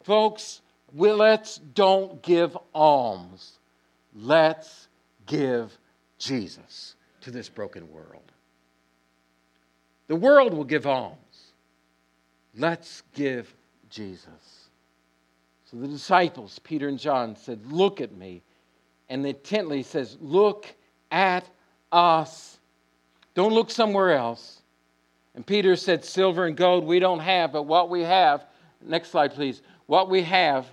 Folks, 0.05 0.61
let's 0.95 1.59
don't 1.59 2.21
give 2.23 2.57
alms. 2.75 3.59
Let's 4.14 4.88
give 5.27 5.77
Jesus 6.19 6.95
to 7.22 7.30
this 7.30 7.48
broken 7.48 7.90
world. 7.90 8.33
The 10.09 10.16
world 10.16 10.54
will 10.54 10.64
give 10.64 10.87
alms. 10.87 11.16
Let's 12.56 13.02
give 13.14 13.52
Jesus. 13.90 14.68
So 15.70 15.76
the 15.76 15.87
disciples, 15.87 16.59
Peter 16.61 16.88
and 16.88 16.98
John, 16.98 17.37
said, 17.37 17.64
Look 17.70 18.00
at 18.00 18.12
me. 18.12 18.42
And 19.09 19.24
intently 19.24 19.83
says, 19.83 20.16
Look 20.20 20.66
at 21.11 21.48
us. 21.92 22.59
Don't 23.35 23.52
look 23.52 23.70
somewhere 23.70 24.16
else. 24.16 24.62
And 25.35 25.46
Peter 25.46 25.76
said, 25.76 26.04
Silver 26.04 26.46
and 26.46 26.56
gold 26.56 26.85
we 26.85 26.98
don't 26.98 27.20
have, 27.20 27.52
but 27.52 27.62
what 27.62 27.88
we 27.88 28.02
have, 28.02 28.44
next 28.85 29.11
slide, 29.11 29.33
please. 29.33 29.62
What 29.87 30.11
we 30.11 30.22
have, 30.22 30.66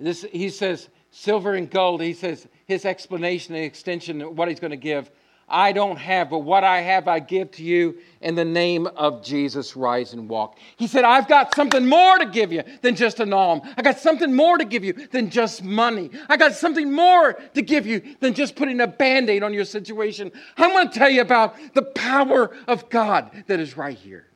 this, 0.00 0.22
he 0.32 0.50
says, 0.50 0.88
silver 1.10 1.54
and 1.54 1.70
gold, 1.70 2.02
he 2.02 2.12
says, 2.12 2.46
his 2.66 2.84
explanation 2.84 3.54
and 3.54 3.64
extension 3.64 4.20
of 4.22 4.36
what 4.36 4.48
he's 4.48 4.60
going 4.60 4.70
to 4.70 4.76
give 4.76 5.10
I 5.48 5.72
don't 5.72 5.96
have, 5.96 6.28
but 6.28 6.40
what 6.40 6.62
I 6.62 6.82
have 6.82 7.08
I 7.08 7.20
give 7.20 7.50
to 7.52 7.62
you 7.62 7.98
in 8.20 8.34
the 8.34 8.44
name 8.44 8.86
of 8.86 9.24
Jesus. 9.24 9.76
Rise 9.76 10.12
and 10.12 10.28
walk. 10.28 10.58
He 10.76 10.86
said, 10.86 11.04
I've 11.04 11.26
got 11.26 11.54
something 11.54 11.86
more 11.86 12.18
to 12.18 12.26
give 12.26 12.52
you 12.52 12.62
than 12.82 12.94
just 12.94 13.18
an 13.18 13.32
alm. 13.32 13.62
I 13.76 13.82
got 13.82 13.98
something 13.98 14.34
more 14.34 14.58
to 14.58 14.64
give 14.66 14.84
you 14.84 14.92
than 14.92 15.30
just 15.30 15.64
money. 15.64 16.10
I 16.28 16.36
got 16.36 16.52
something 16.52 16.92
more 16.92 17.34
to 17.54 17.62
give 17.62 17.86
you 17.86 18.02
than 18.20 18.34
just 18.34 18.56
putting 18.56 18.80
a 18.80 18.86
band 18.86 19.30
aid 19.30 19.42
on 19.42 19.54
your 19.54 19.64
situation. 19.64 20.30
I'm 20.58 20.70
going 20.70 20.90
to 20.90 20.98
tell 20.98 21.10
you 21.10 21.22
about 21.22 21.56
the 21.72 21.82
power 21.82 22.54
of 22.66 22.90
God 22.90 23.44
that 23.46 23.58
is 23.58 23.76
right 23.76 23.96
here. 23.96 24.26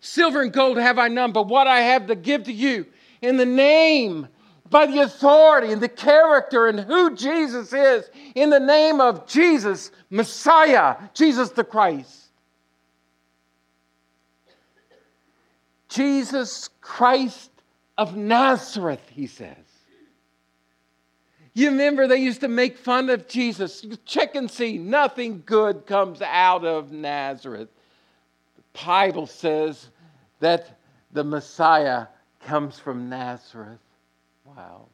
Silver 0.00 0.42
and 0.42 0.52
gold 0.52 0.76
have 0.76 0.98
I 0.98 1.08
none, 1.08 1.32
but 1.32 1.48
what 1.48 1.66
I 1.66 1.80
have 1.80 2.08
to 2.08 2.14
give 2.14 2.44
to 2.44 2.52
you 2.52 2.84
in 3.22 3.38
the 3.38 3.46
name 3.46 4.28
by 4.70 4.86
the 4.86 5.00
authority 5.00 5.72
and 5.72 5.82
the 5.82 5.88
character 5.88 6.66
and 6.68 6.80
who 6.80 7.14
Jesus 7.14 7.72
is 7.72 8.08
in 8.34 8.50
the 8.50 8.60
name 8.60 9.00
of 9.00 9.26
Jesus, 9.26 9.90
Messiah, 10.10 10.96
Jesus 11.12 11.50
the 11.50 11.64
Christ. 11.64 12.22
Jesus 15.88 16.70
Christ 16.80 17.50
of 17.96 18.16
Nazareth, 18.16 19.02
he 19.10 19.26
says. 19.26 19.56
You 21.52 21.70
remember 21.70 22.08
they 22.08 22.16
used 22.16 22.40
to 22.40 22.48
make 22.48 22.76
fun 22.76 23.10
of 23.10 23.28
Jesus. 23.28 23.86
Check 24.04 24.34
and 24.34 24.50
see, 24.50 24.76
nothing 24.76 25.44
good 25.46 25.86
comes 25.86 26.20
out 26.20 26.64
of 26.64 26.90
Nazareth. 26.90 27.68
The 28.56 28.84
Bible 28.84 29.28
says 29.28 29.88
that 30.40 30.78
the 31.12 31.22
Messiah 31.22 32.06
comes 32.44 32.76
from 32.80 33.08
Nazareth. 33.08 33.78
Wow. 34.44 34.86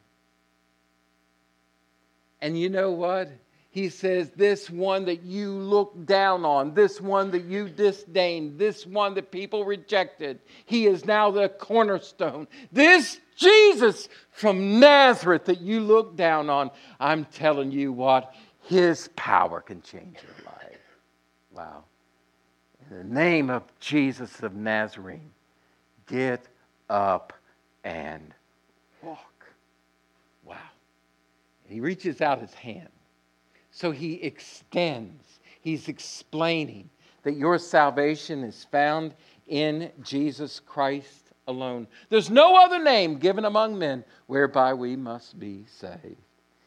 And 2.41 2.59
you 2.59 2.69
know 2.69 2.91
what? 2.91 3.29
He 3.71 3.87
says, 3.87 4.29
This 4.31 4.69
one 4.69 5.05
that 5.05 5.23
you 5.23 5.51
look 5.51 6.05
down 6.05 6.43
on, 6.43 6.73
this 6.73 6.99
one 6.99 7.31
that 7.31 7.45
you 7.45 7.69
disdained, 7.69 8.59
this 8.59 8.85
one 8.85 9.13
that 9.13 9.31
people 9.31 9.63
rejected, 9.63 10.39
he 10.65 10.87
is 10.87 11.05
now 11.05 11.31
the 11.31 11.47
cornerstone. 11.47 12.47
This 12.71 13.19
Jesus 13.37 14.09
from 14.31 14.79
Nazareth 14.79 15.45
that 15.45 15.61
you 15.61 15.79
look 15.79 16.15
down 16.15 16.49
on, 16.49 16.69
I'm 16.99 17.25
telling 17.25 17.71
you 17.71 17.93
what, 17.93 18.35
his 18.63 19.09
power 19.15 19.61
can 19.61 19.81
change 19.81 20.17
your 20.21 20.45
life. 20.45 20.79
Wow. 21.55 21.83
In 22.89 22.97
the 22.97 23.03
name 23.03 23.49
of 23.49 23.63
Jesus 23.79 24.43
of 24.43 24.53
Nazarene, 24.53 25.31
get 26.07 26.45
up 26.89 27.33
and 27.85 28.33
walk. 29.01 29.30
He 31.71 31.79
reaches 31.79 32.21
out 32.21 32.41
his 32.41 32.53
hand. 32.53 32.89
So 33.71 33.91
he 33.91 34.15
extends, 34.15 35.39
he's 35.61 35.87
explaining 35.87 36.89
that 37.23 37.37
your 37.37 37.57
salvation 37.57 38.43
is 38.43 38.65
found 38.71 39.13
in 39.47 39.91
Jesus 40.03 40.59
Christ 40.59 41.31
alone. 41.47 41.87
There's 42.09 42.29
no 42.29 42.61
other 42.61 42.83
name 42.83 43.17
given 43.17 43.45
among 43.45 43.79
men 43.79 44.03
whereby 44.27 44.73
we 44.73 44.95
must 44.95 45.39
be 45.39 45.63
saved. 45.67 46.17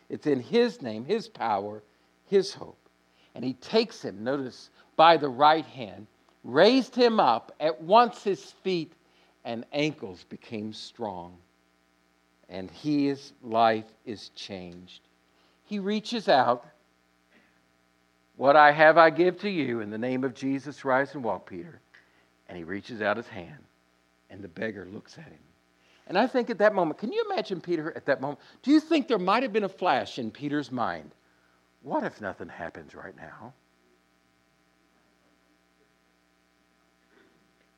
It's 0.08 0.26
in 0.26 0.40
his 0.40 0.80
name, 0.80 1.04
his 1.04 1.28
power, 1.28 1.82
his 2.26 2.54
hope. 2.54 2.78
And 3.34 3.44
he 3.44 3.54
takes 3.54 4.02
him, 4.02 4.24
notice, 4.24 4.70
by 4.96 5.16
the 5.16 5.28
right 5.28 5.66
hand, 5.66 6.06
raised 6.44 6.94
him 6.94 7.20
up. 7.20 7.52
At 7.60 7.82
once 7.82 8.22
his 8.22 8.42
feet 8.42 8.92
and 9.44 9.66
ankles 9.72 10.24
became 10.24 10.72
strong 10.72 11.36
and 12.54 12.70
his 12.70 13.32
life 13.42 13.92
is 14.06 14.30
changed. 14.36 15.00
He 15.64 15.80
reaches 15.80 16.28
out. 16.28 16.64
What 18.36 18.54
I 18.54 18.70
have, 18.70 18.96
I 18.96 19.10
give 19.10 19.40
to 19.40 19.50
you. 19.50 19.80
In 19.80 19.90
the 19.90 19.98
name 19.98 20.22
of 20.22 20.34
Jesus, 20.34 20.84
rise 20.84 21.14
and 21.14 21.24
walk, 21.24 21.50
Peter. 21.50 21.80
And 22.48 22.56
he 22.56 22.62
reaches 22.62 23.02
out 23.02 23.16
his 23.16 23.26
hand, 23.26 23.64
and 24.30 24.40
the 24.40 24.48
beggar 24.48 24.86
looks 24.92 25.18
at 25.18 25.24
him. 25.24 25.38
And 26.06 26.16
I 26.16 26.28
think 26.28 26.48
at 26.48 26.58
that 26.58 26.74
moment, 26.74 26.98
can 26.98 27.12
you 27.12 27.24
imagine 27.28 27.60
Peter 27.60 27.92
at 27.96 28.06
that 28.06 28.20
moment? 28.20 28.38
Do 28.62 28.70
you 28.70 28.78
think 28.78 29.08
there 29.08 29.18
might 29.18 29.42
have 29.42 29.52
been 29.52 29.64
a 29.64 29.68
flash 29.68 30.18
in 30.18 30.30
Peter's 30.30 30.70
mind? 30.70 31.10
What 31.82 32.04
if 32.04 32.20
nothing 32.20 32.48
happens 32.48 32.94
right 32.94 33.16
now? 33.16 33.52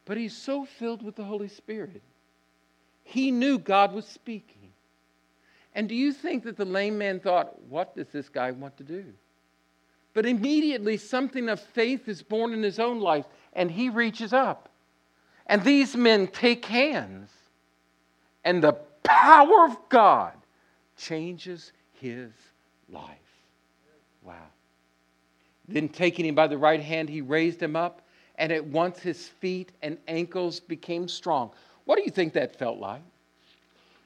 But 0.05 0.19
he's 0.19 0.37
so 0.37 0.65
filled 0.65 1.03
with 1.03 1.17
the 1.17 1.25
Holy 1.25 1.49
Spirit 1.49 2.03
he 3.07 3.31
knew 3.31 3.59
God 3.59 3.93
was 3.93 4.05
speaking. 4.05 4.56
And 5.77 5.91
do 5.91 5.95
you 5.95 6.11
think 6.11 6.43
that 6.45 6.57
the 6.57 6.65
lame 6.65 6.97
man 6.97 7.21
thought, 7.21 7.61
what 7.69 7.95
does 7.95 8.09
this 8.09 8.31
guy 8.31 8.51
want 8.51 8.79
to 8.79 8.83
do? 8.83 9.05
But 10.15 10.25
immediately 10.25 10.97
something 10.97 11.51
of 11.51 11.61
faith 11.61 12.09
is 12.09 12.23
born 12.23 12.55
in 12.55 12.63
his 12.63 12.79
own 12.79 12.99
life, 12.99 13.27
and 13.53 13.71
he 13.71 13.91
reaches 13.91 14.33
up. 14.33 14.71
And 15.47 15.63
these 15.63 15.95
men 15.95 16.29
take 16.29 16.65
hands, 16.65 17.31
and 18.43 18.65
the 18.65 18.73
power 19.05 19.67
of 19.67 19.77
God 19.91 20.33
changes 20.97 21.73
his 21.93 22.31
life. 22.89 23.19
Wow. 24.23 24.49
Then, 25.69 25.91
taking 25.91 26.25
him 26.25 26.35
by 26.35 26.47
the 26.47 26.57
right 26.57 26.81
hand, 26.81 27.11
he 27.11 27.21
raised 27.21 27.63
him 27.63 27.77
up, 27.77 28.01
and 28.37 28.51
at 28.51 28.65
once 28.65 28.99
his 29.01 29.29
feet 29.29 29.73
and 29.83 29.99
ankles 30.09 30.59
became 30.59 31.07
strong. 31.07 31.51
What 31.85 31.97
do 31.97 32.03
you 32.03 32.11
think 32.11 32.33
that 32.33 32.57
felt 32.59 32.79
like? 32.79 33.03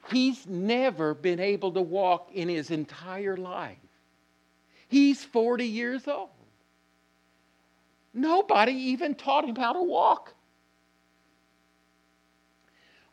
He's 0.09 0.45
never 0.47 1.13
been 1.13 1.39
able 1.39 1.71
to 1.73 1.81
walk 1.81 2.31
in 2.33 2.49
his 2.49 2.71
entire 2.71 3.37
life. 3.37 3.77
He's 4.87 5.23
40 5.23 5.65
years 5.65 6.07
old. 6.07 6.29
Nobody 8.13 8.73
even 8.73 9.15
taught 9.15 9.45
him 9.45 9.55
how 9.55 9.73
to 9.73 9.81
walk. 9.81 10.33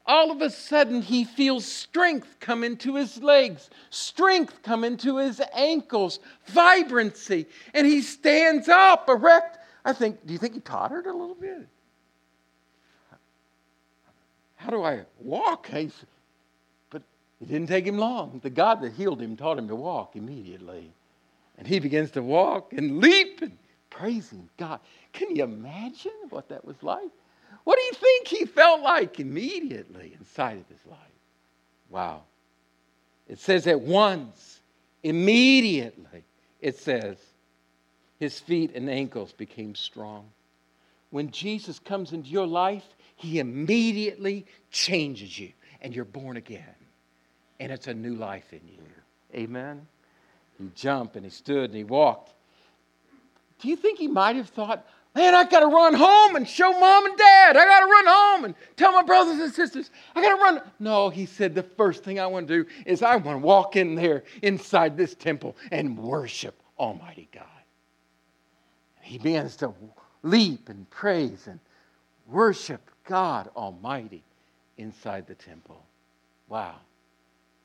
All 0.04 0.30
of 0.30 0.40
a 0.40 0.48
sudden, 0.48 1.02
he 1.02 1.24
feels 1.24 1.66
strength 1.66 2.36
come 2.40 2.64
into 2.64 2.96
his 2.96 3.22
legs, 3.22 3.68
strength 3.90 4.62
come 4.62 4.82
into 4.82 5.18
his 5.18 5.40
ankles, 5.54 6.18
vibrancy, 6.46 7.46
and 7.74 7.86
he 7.86 8.00
stands 8.00 8.68
up 8.68 9.08
erect. 9.10 9.58
I 9.84 9.92
think, 9.92 10.26
do 10.26 10.32
you 10.32 10.38
think 10.38 10.54
he 10.54 10.60
tottered 10.60 11.06
a 11.06 11.12
little 11.12 11.34
bit? 11.34 11.68
How 14.56 14.70
do 14.70 14.82
I 14.82 15.04
walk? 15.20 15.68
It 17.40 17.48
didn't 17.48 17.68
take 17.68 17.86
him 17.86 17.98
long. 17.98 18.40
The 18.42 18.50
God 18.50 18.80
that 18.82 18.94
healed 18.94 19.20
him 19.20 19.36
taught 19.36 19.58
him 19.58 19.68
to 19.68 19.76
walk 19.76 20.16
immediately. 20.16 20.92
And 21.56 21.66
he 21.66 21.78
begins 21.78 22.12
to 22.12 22.22
walk 22.22 22.72
and 22.72 22.98
leap 22.98 23.42
and 23.42 23.56
praising 23.90 24.48
God. 24.56 24.80
Can 25.12 25.34
you 25.34 25.44
imagine 25.44 26.12
what 26.30 26.48
that 26.48 26.64
was 26.64 26.82
like? 26.82 27.10
What 27.64 27.78
do 27.78 27.84
you 27.84 27.92
think 27.92 28.28
he 28.28 28.44
felt 28.44 28.80
like 28.82 29.20
immediately 29.20 30.16
inside 30.18 30.58
of 30.58 30.68
his 30.68 30.84
life? 30.86 30.98
Wow. 31.90 32.22
It 33.28 33.38
says 33.38 33.66
at 33.66 33.80
once, 33.80 34.60
immediately, 35.02 36.24
it 36.60 36.78
says, 36.78 37.16
his 38.18 38.38
feet 38.40 38.74
and 38.74 38.90
ankles 38.90 39.32
became 39.32 39.74
strong. 39.74 40.28
When 41.10 41.30
Jesus 41.30 41.78
comes 41.78 42.12
into 42.12 42.28
your 42.28 42.46
life, 42.46 42.84
he 43.16 43.38
immediately 43.38 44.46
changes 44.70 45.38
you 45.38 45.52
and 45.80 45.94
you're 45.94 46.04
born 46.04 46.36
again. 46.36 46.74
And 47.60 47.72
it's 47.72 47.86
a 47.88 47.94
new 47.94 48.14
life 48.14 48.52
in 48.52 48.60
you. 48.66 48.82
Amen. 49.34 49.86
He 50.58 50.70
jumped 50.74 51.16
and 51.16 51.24
he 51.24 51.30
stood 51.30 51.70
and 51.70 51.74
he 51.74 51.84
walked. 51.84 52.34
Do 53.60 53.68
you 53.68 53.76
think 53.76 53.98
he 53.98 54.08
might 54.08 54.36
have 54.36 54.48
thought, 54.48 54.86
man, 55.14 55.34
I 55.34 55.44
got 55.44 55.60
to 55.60 55.66
run 55.66 55.94
home 55.94 56.36
and 56.36 56.48
show 56.48 56.70
mom 56.70 57.06
and 57.06 57.18
dad. 57.18 57.56
I 57.56 57.64
got 57.64 57.80
to 57.80 57.86
run 57.86 58.06
home 58.06 58.44
and 58.44 58.54
tell 58.76 58.92
my 58.92 59.02
brothers 59.02 59.40
and 59.40 59.52
sisters. 59.52 59.90
I 60.14 60.22
got 60.22 60.36
to 60.36 60.42
run. 60.42 60.62
No, 60.78 61.10
he 61.10 61.26
said, 61.26 61.54
the 61.54 61.62
first 61.62 62.04
thing 62.04 62.20
I 62.20 62.26
want 62.26 62.46
to 62.48 62.62
do 62.62 62.70
is 62.86 63.02
I 63.02 63.16
want 63.16 63.40
to 63.40 63.44
walk 63.44 63.74
in 63.74 63.94
there 63.94 64.22
inside 64.42 64.96
this 64.96 65.14
temple 65.14 65.56
and 65.72 65.98
worship 65.98 66.54
Almighty 66.78 67.28
God. 67.32 67.44
He 69.00 69.18
begins 69.18 69.56
to 69.56 69.72
leap 70.22 70.68
and 70.68 70.88
praise 70.90 71.48
and 71.48 71.58
worship 72.28 72.80
God 73.04 73.50
Almighty 73.56 74.22
inside 74.76 75.26
the 75.26 75.34
temple. 75.34 75.82
Wow. 76.48 76.76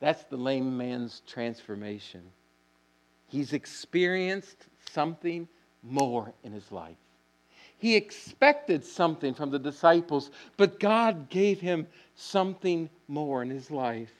That's 0.04 0.24
the 0.24 0.36
lame 0.36 0.76
man's 0.76 1.22
transformation. 1.26 2.20
He's 3.26 3.54
experienced 3.54 4.66
something 4.92 5.48
more 5.82 6.34
in 6.42 6.52
his 6.52 6.70
life. 6.70 6.98
He 7.78 7.96
expected 7.96 8.84
something 8.84 9.32
from 9.32 9.50
the 9.50 9.58
disciples, 9.58 10.30
but 10.58 10.78
God 10.78 11.30
gave 11.30 11.58
him 11.58 11.86
something 12.16 12.90
more 13.08 13.40
in 13.40 13.48
his 13.48 13.70
life. 13.70 14.12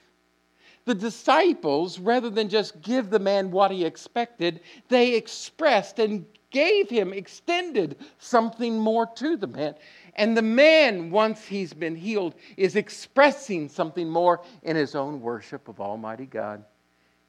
The 0.87 0.95
disciples, 0.95 1.99
rather 1.99 2.31
than 2.31 2.49
just 2.49 2.81
give 2.81 3.11
the 3.11 3.19
man 3.19 3.51
what 3.51 3.71
he 3.71 3.85
expected, 3.85 4.61
they 4.89 5.15
expressed 5.15 5.99
and 5.99 6.25
gave 6.51 6.89
him, 6.89 7.13
extended 7.13 7.97
something 8.19 8.79
more 8.79 9.07
to 9.17 9.37
the 9.37 9.49
man. 9.49 9.75
And 10.17 10.37
the 10.37 10.43
man, 10.43 11.11
once 11.11 11.45
he's 11.45 11.73
been 11.73 11.97
healed, 11.97 12.35
is 12.57 12.77
expressing 12.77 13.69
something 13.69 14.09
more 14.09 14.43
in 14.63 14.77
his 14.77 14.95
own 14.95 15.21
worship 15.21 15.69
of 15.69 15.81
Almighty 15.81 16.27
God. 16.27 16.65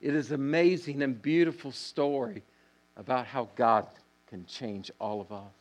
It 0.02 0.14
is 0.14 0.32
amazing 0.32 1.02
and 1.02 1.20
beautiful 1.20 1.72
story 1.72 2.44
about 2.96 3.26
how 3.26 3.50
God 3.56 3.88
can 4.28 4.46
change 4.46 4.92
all 5.00 5.20
of 5.20 5.32
us. 5.32 5.54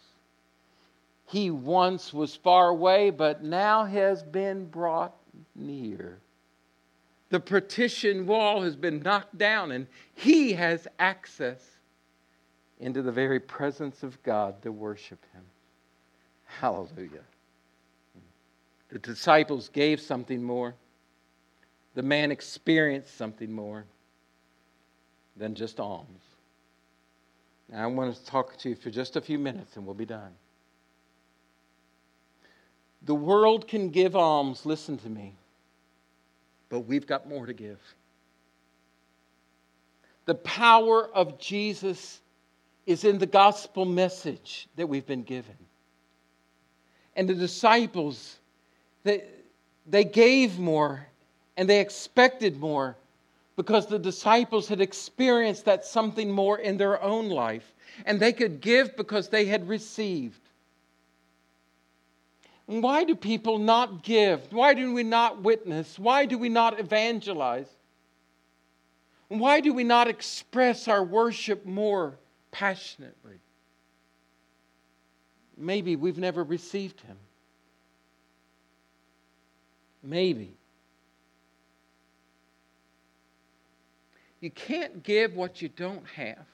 He 1.27 1.51
once 1.51 2.13
was 2.13 2.37
far 2.37 2.69
away, 2.69 3.11
but 3.11 3.43
now 3.43 3.85
has 3.85 4.23
been 4.23 4.67
brought 4.67 5.15
near. 5.55 6.19
The 7.31 7.41
partition 7.41 8.27
wall 8.27 8.63
has 8.63 8.77
been 8.77 9.01
knocked 9.01 9.39
down, 9.39 9.73
and 9.73 9.87
he 10.15 10.53
has 10.53 10.87
access 10.99 11.63
into 12.79 13.01
the 13.01 13.13
very 13.13 13.41
presence 13.41 14.03
of 14.03 14.23
God 14.23 14.61
to 14.63 14.71
worship 14.71 15.25
him. 15.33 15.43
Hallelujah. 16.61 17.25
The 18.91 18.99
disciples 18.99 19.69
gave 19.69 20.01
something 20.01 20.43
more. 20.43 20.75
The 21.95 22.03
man 22.03 22.31
experienced 22.31 23.17
something 23.17 23.51
more 23.51 23.85
than 25.37 25.55
just 25.55 25.81
alms. 25.81 26.23
Now, 27.69 27.83
I 27.83 27.87
want 27.87 28.15
to 28.15 28.25
talk 28.25 28.57
to 28.59 28.69
you 28.69 28.75
for 28.77 28.91
just 28.91 29.17
a 29.17 29.21
few 29.21 29.39
minutes 29.39 29.77
and 29.77 29.85
we'll 29.85 29.95
be 29.95 30.05
done. 30.05 30.33
The 33.03 33.15
world 33.15 33.69
can 33.69 33.91
give 33.91 34.17
alms, 34.17 34.65
listen 34.65 34.97
to 34.99 35.09
me, 35.09 35.35
but 36.69 36.81
we've 36.81 37.07
got 37.07 37.29
more 37.29 37.47
to 37.47 37.53
give. 37.53 37.81
The 40.27 40.35
power 40.35 41.09
of 41.15 41.39
Jesus 41.39 42.21
is 42.87 43.05
in 43.05 43.19
the 43.19 43.27
gospel 43.27 43.85
message 43.85 44.69
that 44.77 44.87
we've 44.87 45.07
been 45.07 45.23
given. 45.23 45.57
And 47.17 47.29
the 47.29 47.35
disciples, 47.35 48.37
they, 49.05 49.25
they 49.87 50.05
gave 50.05 50.59
more 50.59 51.07
and 51.57 51.69
they 51.69 51.81
expected 51.81 52.59
more 52.59 52.97
because 53.57 53.87
the 53.87 53.99
disciples 53.99 54.69
had 54.69 54.81
experienced 54.81 55.65
that 55.67 55.85
something 55.85 56.31
more 56.31 56.59
in 56.59 56.77
their 56.77 57.01
own 57.03 57.29
life. 57.29 57.73
And 58.05 58.19
they 58.19 58.33
could 58.33 58.61
give 58.61 58.97
because 58.97 59.29
they 59.29 59.45
had 59.45 59.69
received. 59.69 60.41
Why 62.67 63.05
do 63.05 63.15
people 63.15 63.59
not 63.59 64.03
give? 64.03 64.41
Why 64.51 64.75
do 64.75 64.93
we 64.93 65.03
not 65.03 65.43
witness? 65.43 65.99
Why 65.99 66.25
do 66.25 66.39
we 66.39 66.49
not 66.49 66.81
evangelize? 66.81 67.69
Why 69.29 69.61
do 69.61 69.73
we 69.73 69.85
not 69.85 70.09
express 70.09 70.89
our 70.89 71.05
worship 71.05 71.67
more 71.67 72.15
passionately? 72.51 73.39
Maybe 75.57 75.97
we've 75.97 76.19
never 76.19 76.43
received 76.43 77.01
Him. 77.01 77.17
Maybe. 80.03 80.55
You 84.41 84.51
can't 84.51 85.03
give 85.03 85.35
what 85.35 85.63
you 85.63 85.69
don't 85.71 86.07
have. 86.17 86.45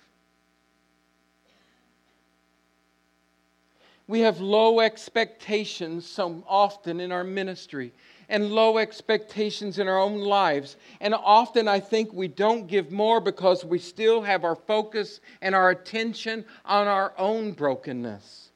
We 4.07 4.21
have 4.21 4.41
low 4.41 4.81
expectations 4.81 6.05
so 6.05 6.43
often 6.49 7.01
in 7.01 7.13
our 7.13 7.25
ministry 7.25 7.93
and 8.29 8.53
low 8.53 8.79
expectations 8.79 9.79
in 9.79 9.89
our 9.89 9.99
own 9.99 10.21
lives. 10.21 10.77
And 11.01 11.15
often 11.15 11.69
I 11.69 11.81
think 11.81 12.13
we 12.13 12.29
don't 12.29 12.67
give 12.67 12.93
more 12.93 13.21
because 13.21 13.65
we 13.65 13.79
still 13.79 14.23
have 14.23 14.45
our 14.45 14.57
focus 14.57 15.21
and 15.41 15.55
our 15.55 15.71
attention 15.71 16.45
on 16.65 16.87
our 16.87 17.13
own 17.19 17.53
brokenness 17.53 18.50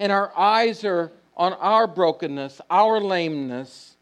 and 0.00 0.10
our 0.10 0.36
eyes 0.36 0.82
are 0.82 1.12
on 1.36 1.52
our 1.52 1.86
brokenness, 1.86 2.60
our 2.70 3.00
lameness, 3.00 3.96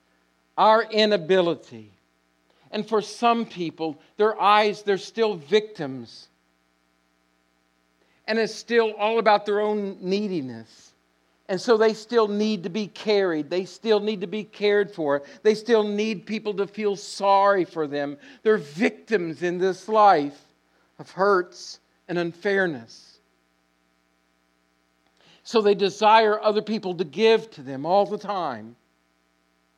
our 0.57 0.85
inability. 0.85 1.91
And 2.71 2.89
for 2.89 3.03
some 3.03 3.45
people, 3.45 4.01
their 4.17 4.41
eyes, 4.41 4.83
they're 4.83 4.97
still 4.97 5.35
victims. 5.35 6.29
And 8.27 8.39
it's 8.39 8.55
still 8.55 8.93
all 8.93 9.19
about 9.19 9.45
their 9.45 9.61
own 9.61 9.99
neediness. 10.01 10.93
And 11.49 11.61
so 11.61 11.77
they 11.77 11.95
still 11.95 12.29
need 12.29 12.63
to 12.65 12.69
be 12.69 12.87
carried. 12.87 13.51
They 13.51 13.65
still 13.65 14.01
need 14.01 14.21
to 14.21 14.27
be 14.27 14.45
cared 14.45 14.93
for. 14.93 15.23
They 15.43 15.55
still 15.55 15.83
need 15.83 16.27
people 16.27 16.55
to 16.55 16.67
feel 16.67 16.95
sorry 16.95 17.65
for 17.65 17.87
them. 17.87 18.19
They're 18.43 18.59
victims 18.59 19.43
in 19.43 19.59
this 19.59 19.89
life 19.89 20.39
of 20.99 21.11
hurts 21.11 21.81
and 22.07 22.19
unfairness. 22.19 23.08
So 25.49 25.63
they 25.63 25.75
desire 25.75 26.39
other 26.39 26.61
people 26.61 26.95
to 26.97 27.05
give 27.05 27.51
to 27.53 27.63
them 27.63 27.87
all 27.87 28.05
the 28.05 28.19
time. 28.19 28.77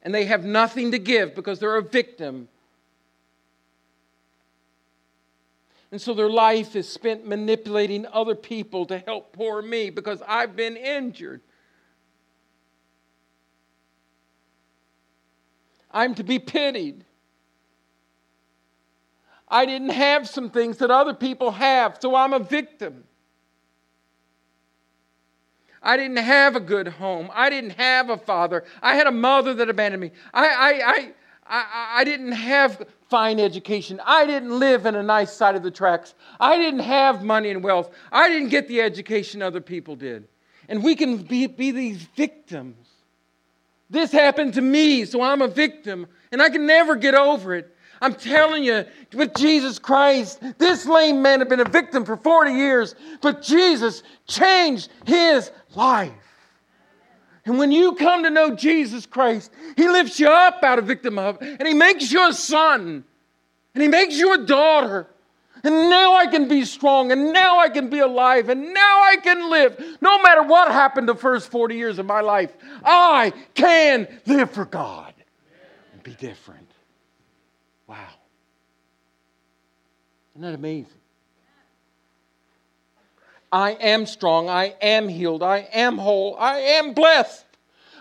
And 0.03 0.13
they 0.13 0.25
have 0.25 0.45
nothing 0.45 0.91
to 0.91 0.99
give 0.99 1.37
because 1.37 1.61
they're 1.61 1.77
a 1.77 1.81
victim. 1.81 2.49
And 5.93 6.01
so 6.01 6.13
their 6.13 6.29
life 6.29 6.75
is 6.75 6.89
spent 6.89 7.25
manipulating 7.25 8.05
other 8.13 8.35
people 8.35 8.85
to 8.87 8.99
help 8.99 9.33
poor 9.33 9.63
me 9.63 9.91
because 9.91 10.21
I've 10.27 10.57
been 10.57 10.77
injured. 10.77 11.41
I'm 15.93 16.17
to 16.17 16.25
be 16.25 16.41
pitied. 16.41 17.05
I 19.47 19.67
didn't 19.67 19.91
have 19.91 20.29
some 20.29 20.51
things 20.51 20.79
that 20.79 20.91
other 20.91 21.15
people 21.15 21.53
have, 21.53 21.99
so 22.01 22.17
I'm 22.17 22.33
a 22.33 22.41
victim. 22.41 23.05
I 25.83 25.97
didn't 25.97 26.19
have 26.19 26.57
a 26.57 26.61
good 26.61 26.89
home. 26.89 27.31
I 27.33 27.49
didn't 27.49 27.71
have 27.71 28.11
a 28.11 28.17
father. 28.17 28.65
I 28.83 28.95
had 28.95 29.07
a 29.07 29.13
mother 29.13 29.55
that 29.55 29.71
abandoned 29.71 30.01
me. 30.01 30.13
I, 30.35 30.47
I, 30.47 30.71
I, 30.85 31.13
I, 31.47 31.91
I 32.01 32.05
didn't 32.05 32.33
have 32.33 32.87
fine 33.09 33.41
education. 33.41 34.01
I 34.05 34.27
didn't 34.27 34.59
live 34.59 34.87
in 34.87 34.95
a 34.95 35.03
nice 35.03 35.33
side 35.33 35.57
of 35.57 35.63
the 35.63 35.71
tracks. 35.71 36.15
I 36.39 36.59
didn't 36.59 36.81
have 36.81 37.25
money 37.25 37.51
and 37.51 37.65
wealth. 37.65 37.91
I 38.13 38.29
didn't 38.29 38.51
get 38.51 38.69
the 38.69 38.83
education 38.83 39.43
other 39.43 39.61
people 39.61 39.97
did. 39.97 40.29
And 40.69 40.85
we 40.85 40.95
can 40.95 41.17
be, 41.17 41.47
be 41.47 41.71
these 41.71 42.03
victims. 42.03 42.87
This 43.89 44.13
happened 44.13 44.55
to 44.55 44.61
me, 44.61 45.05
so 45.05 45.21
I'm 45.21 45.43
a 45.43 45.49
victim, 45.49 46.07
and 46.31 46.41
I 46.41 46.49
can 46.49 46.65
never 46.65 46.95
get 46.95 47.17
over 47.17 47.55
it. 47.55 47.75
I'm 48.01 48.15
telling 48.15 48.65
you, 48.65 48.85
with 49.13 49.35
Jesus 49.35 49.79
Christ, 49.79 50.43
this 50.59 50.87
lame 50.87 51.21
man 51.21 51.41
had 51.41 51.49
been 51.49 51.61
a 51.61 51.69
victim 51.69 52.05
for 52.05 52.17
40 52.17 52.53
years, 52.53 52.95
but 53.21 53.43
Jesus 53.43 54.03
changed 54.27 54.91
his 55.05 55.51
life. 55.75 56.13
And 57.45 57.59
when 57.59 57.73
you 57.73 57.95
come 57.95 58.23
to 58.23 58.31
know 58.31 58.55
Jesus 58.55 59.07
Christ, 59.07 59.51
He 59.77 59.89
lifts 59.89 60.21
you 60.21 60.29
up 60.29 60.63
out 60.63 60.79
of 60.79 60.85
victimhood 60.85 61.41
and 61.41 61.67
He 61.67 61.75
makes 61.75 62.13
you 62.13 62.29
a 62.29 62.33
son 62.33 63.05
and 63.75 63.83
He 63.83 63.89
makes 63.89 64.17
you 64.17 64.35
a 64.35 64.39
daughter. 64.47 65.07
And 65.63 65.91
now 65.91 66.15
I 66.15 66.27
can 66.27 66.49
be 66.49 66.65
strong 66.65 67.13
and 67.13 67.33
now 67.33 67.59
I 67.59 67.69
can 67.69 67.91
be 67.91 67.99
alive 67.99 68.49
and 68.49 68.73
now 68.73 69.03
I 69.03 69.17
can 69.23 69.51
live. 69.51 69.79
No 70.01 70.23
matter 70.23 70.43
what 70.43 70.71
happened 70.71 71.09
the 71.09 71.15
first 71.15 71.51
40 71.51 71.75
years 71.75 71.99
of 71.99 72.07
my 72.07 72.21
life, 72.21 72.53
I 72.85 73.33
can 73.55 74.09
live 74.27 74.51
for 74.51 74.65
God 74.65 75.13
and 75.93 76.03
be 76.03 76.15
different. 76.15 76.71
Wow. 77.87 78.09
Isn't 80.35 80.43
that 80.43 80.55
amazing? 80.55 80.93
I 83.53 83.73
am 83.73 84.07
strong. 84.07 84.49
I 84.49 84.75
am 84.81 85.09
healed. 85.09 85.43
I 85.43 85.69
am 85.73 85.99
whole. 85.99 86.37
I 86.39 86.59
am 86.59 86.95
blessed. 86.95 87.45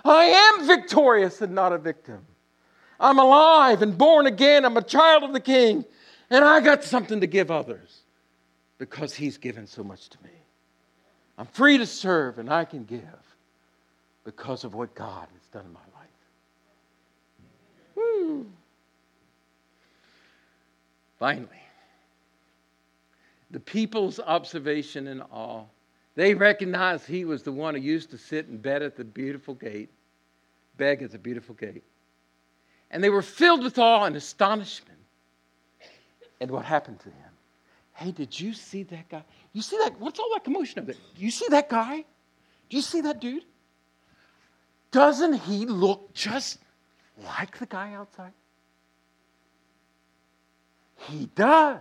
I 0.06 0.26
am 0.26 0.68
victorious 0.68 1.41
and 1.41 1.54
not 1.54 1.74
a 1.74 1.78
victim. 1.78 2.26
I'm 2.99 3.18
alive 3.18 3.82
and 3.82 3.97
born 3.97 4.28
again. 4.28 4.66
I'm 4.66 4.78
a 4.78 4.84
child 4.84 5.24
of 5.24 5.34
the 5.34 5.39
King. 5.39 5.86
And 6.30 6.45
I 6.45 6.60
got 6.60 6.84
something 6.84 7.22
to 7.22 7.28
give 7.28 7.49
others 7.49 8.01
because 8.78 9.16
He's 9.16 9.38
given 9.38 9.66
so 9.66 9.84
much 9.84 10.10
to 10.10 10.18
me. 10.24 10.30
I'm 11.38 11.47
free 11.47 11.78
to 11.78 11.86
serve 11.86 12.38
and 12.38 12.51
I 12.51 12.66
can 12.66 12.84
give 12.84 13.01
because 14.24 14.64
of 14.64 14.76
what 14.76 14.93
God 14.93 15.28
has 15.34 15.47
done 15.51 15.66
in 15.66 15.74
my 15.74 15.80
life. 15.80 16.10
Woo. 17.95 18.45
Finally, 21.18 21.47
the 23.52 23.60
people's 23.60 24.20
observation 24.20 25.08
and 25.08 25.24
awe. 25.32 25.64
They 26.16 26.34
recognized 26.34 27.06
he 27.06 27.26
was 27.26 27.43
the 27.43 27.52
one 27.52 27.76
who 27.76 27.82
used 27.82 28.12
to 28.12 28.18
sit 28.18 28.47
and 28.47 28.62
bed 28.62 28.82
at 28.82 28.95
the 28.95 29.04
beautiful 29.04 29.54
gate, 29.54 29.89
beg 30.78 31.02
at 31.02 31.12
the 31.12 31.18
beautiful 31.18 31.56
gate. 31.56 31.84
And 32.91 33.04
they 33.04 33.10
were 33.10 33.22
filled 33.22 33.64
with 33.64 33.78
awe 33.78 34.06
and 34.06 34.16
astonishment 34.16 35.00
at 36.41 36.50
what 36.50 36.66
happened 36.66 37.00
to 37.02 37.10
him. 37.10 37.32
Hey, 37.93 38.12
did 38.12 38.39
you 38.39 38.54
see 38.54 38.84
that 38.84 39.10
guy? 39.10 39.24
You 39.54 39.62
see 39.62 39.78
that? 39.78 40.00
What's 40.00 40.20
all 40.20 40.30
that 40.34 40.43
commotion 40.43 40.80
up 40.80 40.86
there? 40.86 40.95
Do 41.16 41.24
you 41.24 41.32
see 41.32 41.47
that 41.50 41.70
guy? 41.70 42.06
Do 42.70 42.78
you 42.78 42.82
see 42.82 43.02
that 43.02 43.20
dude? 43.20 43.43
Doesn't 44.91 45.34
he 45.34 45.66
look 45.66 46.14
just 46.14 46.60
like 47.24 47.58
the 47.58 47.66
guy 47.66 47.93
outside? 47.93 48.32
He 51.08 51.30
does. 51.36 51.80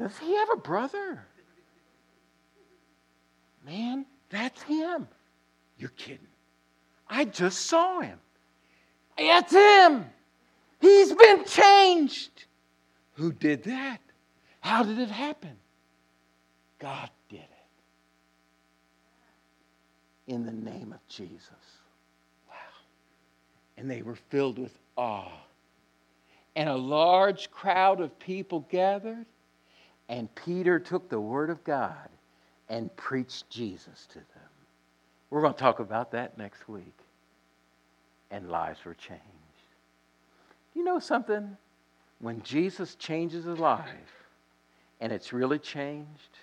Does 0.00 0.16
he 0.18 0.34
have 0.34 0.48
a 0.54 0.56
brother? 0.56 1.22
Man, 3.66 4.06
that's 4.30 4.62
him. 4.62 5.06
You're 5.76 5.90
kidding. 5.90 6.26
I 7.06 7.26
just 7.26 7.66
saw 7.66 8.00
him. 8.00 8.18
It's 9.18 9.52
him. 9.52 10.06
He's 10.80 11.12
been 11.12 11.44
changed. 11.44 12.46
Who 13.14 13.30
did 13.30 13.64
that? 13.64 14.00
How 14.60 14.82
did 14.84 14.98
it 14.98 15.10
happen? 15.10 15.56
God 16.78 17.10
did 17.28 17.40
it. 17.40 17.48
In 20.28 20.46
the 20.46 20.52
name 20.52 20.94
of 20.94 21.06
Jesus. 21.08 21.50
Wow. 22.48 22.54
And 23.76 23.90
they 23.90 24.00
were 24.00 24.16
filled 24.30 24.58
with 24.58 24.78
awe. 24.96 25.28
And 26.56 26.70
a 26.70 26.76
large 26.76 27.50
crowd 27.50 28.00
of 28.00 28.18
people 28.18 28.66
gathered, 28.70 29.26
and 30.10 30.28
Peter 30.34 30.80
took 30.80 31.08
the 31.08 31.20
word 31.20 31.50
of 31.50 31.62
God 31.62 32.08
and 32.68 32.94
preached 32.96 33.48
Jesus 33.48 34.06
to 34.08 34.16
them. 34.16 34.50
We're 35.30 35.40
going 35.40 35.54
to 35.54 35.58
talk 35.58 35.78
about 35.78 36.10
that 36.10 36.36
next 36.36 36.68
week. 36.68 36.98
And 38.32 38.50
lives 38.50 38.84
were 38.84 38.94
changed. 38.94 39.22
You 40.74 40.82
know 40.82 40.98
something? 40.98 41.56
When 42.18 42.42
Jesus 42.42 42.96
changes 42.96 43.46
a 43.46 43.54
life, 43.54 43.86
and 45.00 45.12
it's 45.12 45.32
really 45.32 45.60
changed, 45.60 46.38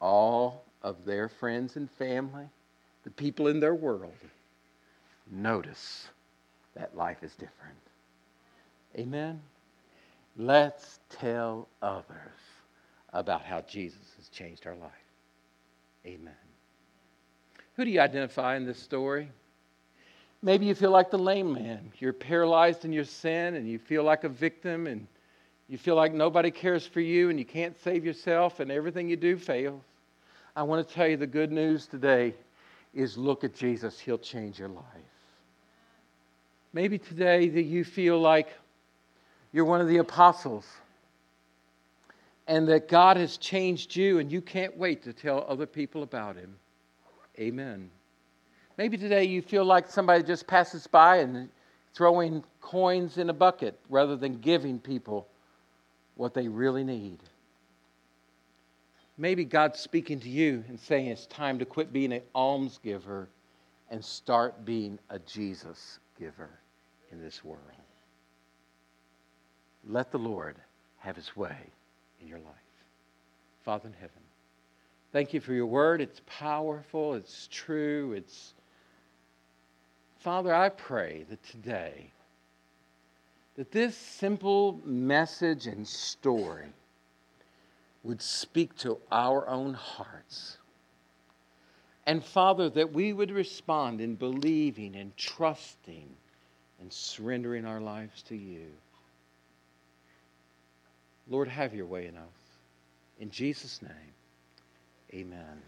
all 0.00 0.64
of 0.82 1.04
their 1.04 1.28
friends 1.28 1.76
and 1.76 1.90
family, 1.90 2.46
the 3.02 3.10
people 3.10 3.48
in 3.48 3.58
their 3.58 3.74
world, 3.74 4.14
notice 5.30 6.08
that 6.74 6.96
life 6.96 7.22
is 7.22 7.32
different. 7.32 7.76
Amen? 8.96 9.40
Let's 10.36 11.00
tell 11.10 11.68
others 11.82 12.51
about 13.12 13.42
how 13.42 13.60
Jesus 13.62 14.12
has 14.16 14.28
changed 14.28 14.66
our 14.66 14.74
life. 14.76 14.90
Amen. 16.06 16.34
Who 17.76 17.84
do 17.84 17.90
you 17.90 18.00
identify 18.00 18.56
in 18.56 18.66
this 18.66 18.78
story? 18.78 19.30
Maybe 20.42 20.66
you 20.66 20.74
feel 20.74 20.90
like 20.90 21.10
the 21.10 21.18
lame 21.18 21.52
man. 21.52 21.92
You're 21.98 22.12
paralyzed 22.12 22.84
in 22.84 22.92
your 22.92 23.04
sin 23.04 23.54
and 23.54 23.68
you 23.68 23.78
feel 23.78 24.02
like 24.02 24.24
a 24.24 24.28
victim 24.28 24.86
and 24.86 25.06
you 25.68 25.78
feel 25.78 25.94
like 25.94 26.12
nobody 26.12 26.50
cares 26.50 26.86
for 26.86 27.00
you 27.00 27.30
and 27.30 27.38
you 27.38 27.44
can't 27.44 27.78
save 27.82 28.04
yourself 28.04 28.60
and 28.60 28.70
everything 28.70 29.08
you 29.08 29.16
do 29.16 29.38
fails. 29.38 29.82
I 30.54 30.64
want 30.64 30.86
to 30.86 30.94
tell 30.94 31.06
you 31.06 31.16
the 31.16 31.26
good 31.26 31.52
news 31.52 31.86
today 31.86 32.34
is 32.92 33.16
look 33.16 33.44
at 33.44 33.54
Jesus. 33.54 33.98
He'll 33.98 34.18
change 34.18 34.58
your 34.58 34.68
life. 34.68 34.84
Maybe 36.74 36.98
today 36.98 37.48
that 37.48 37.62
you 37.62 37.84
feel 37.84 38.20
like 38.20 38.48
you're 39.52 39.64
one 39.64 39.80
of 39.80 39.88
the 39.88 39.98
apostles 39.98 40.66
and 42.46 42.68
that 42.68 42.88
God 42.88 43.16
has 43.16 43.36
changed 43.36 43.94
you 43.94 44.18
and 44.18 44.30
you 44.30 44.40
can't 44.40 44.76
wait 44.76 45.02
to 45.04 45.12
tell 45.12 45.44
other 45.48 45.66
people 45.66 46.02
about 46.02 46.36
him. 46.36 46.56
Amen. 47.38 47.90
Maybe 48.76 48.96
today 48.96 49.24
you 49.24 49.42
feel 49.42 49.64
like 49.64 49.90
somebody 49.90 50.22
just 50.22 50.46
passes 50.46 50.86
by 50.86 51.18
and 51.18 51.48
throwing 51.94 52.42
coins 52.60 53.18
in 53.18 53.30
a 53.30 53.32
bucket 53.32 53.78
rather 53.88 54.16
than 54.16 54.38
giving 54.38 54.78
people 54.78 55.28
what 56.16 56.34
they 56.34 56.48
really 56.48 56.84
need. 56.84 57.18
Maybe 59.18 59.44
God's 59.44 59.78
speaking 59.78 60.18
to 60.20 60.28
you 60.28 60.64
and 60.68 60.80
saying 60.80 61.06
it's 61.06 61.26
time 61.26 61.58
to 61.58 61.64
quit 61.64 61.92
being 61.92 62.12
an 62.12 62.22
alms 62.34 62.80
giver 62.82 63.28
and 63.90 64.04
start 64.04 64.64
being 64.64 64.98
a 65.10 65.18
Jesus 65.20 66.00
giver 66.18 66.50
in 67.10 67.20
this 67.20 67.44
world. 67.44 67.60
Let 69.86 70.10
the 70.10 70.18
Lord 70.18 70.56
have 70.98 71.16
his 71.16 71.36
way 71.36 71.56
in 72.22 72.28
your 72.28 72.38
life. 72.38 72.46
Father 73.64 73.88
in 73.88 73.94
heaven, 73.94 74.22
thank 75.12 75.34
you 75.34 75.40
for 75.40 75.52
your 75.52 75.66
word. 75.66 76.00
It's 76.00 76.20
powerful, 76.26 77.14
it's 77.14 77.48
true, 77.50 78.12
it's. 78.12 78.54
Father, 80.20 80.54
I 80.54 80.68
pray 80.68 81.24
that 81.30 81.42
today, 81.44 82.10
that 83.56 83.72
this 83.72 83.96
simple 83.96 84.80
message 84.84 85.66
and 85.66 85.86
story 85.86 86.68
would 88.04 88.22
speak 88.22 88.76
to 88.78 88.98
our 89.10 89.48
own 89.48 89.74
hearts. 89.74 90.58
And 92.06 92.24
Father, 92.24 92.68
that 92.70 92.92
we 92.92 93.12
would 93.12 93.30
respond 93.30 94.00
in 94.00 94.16
believing 94.16 94.96
and 94.96 95.16
trusting 95.16 96.08
and 96.80 96.92
surrendering 96.92 97.64
our 97.64 97.80
lives 97.80 98.22
to 98.24 98.36
you. 98.36 98.66
Lord, 101.28 101.48
have 101.48 101.74
your 101.74 101.86
way 101.86 102.06
in 102.06 102.16
us. 102.16 102.22
In 103.18 103.30
Jesus' 103.30 103.80
name, 103.82 104.14
amen. 105.14 105.62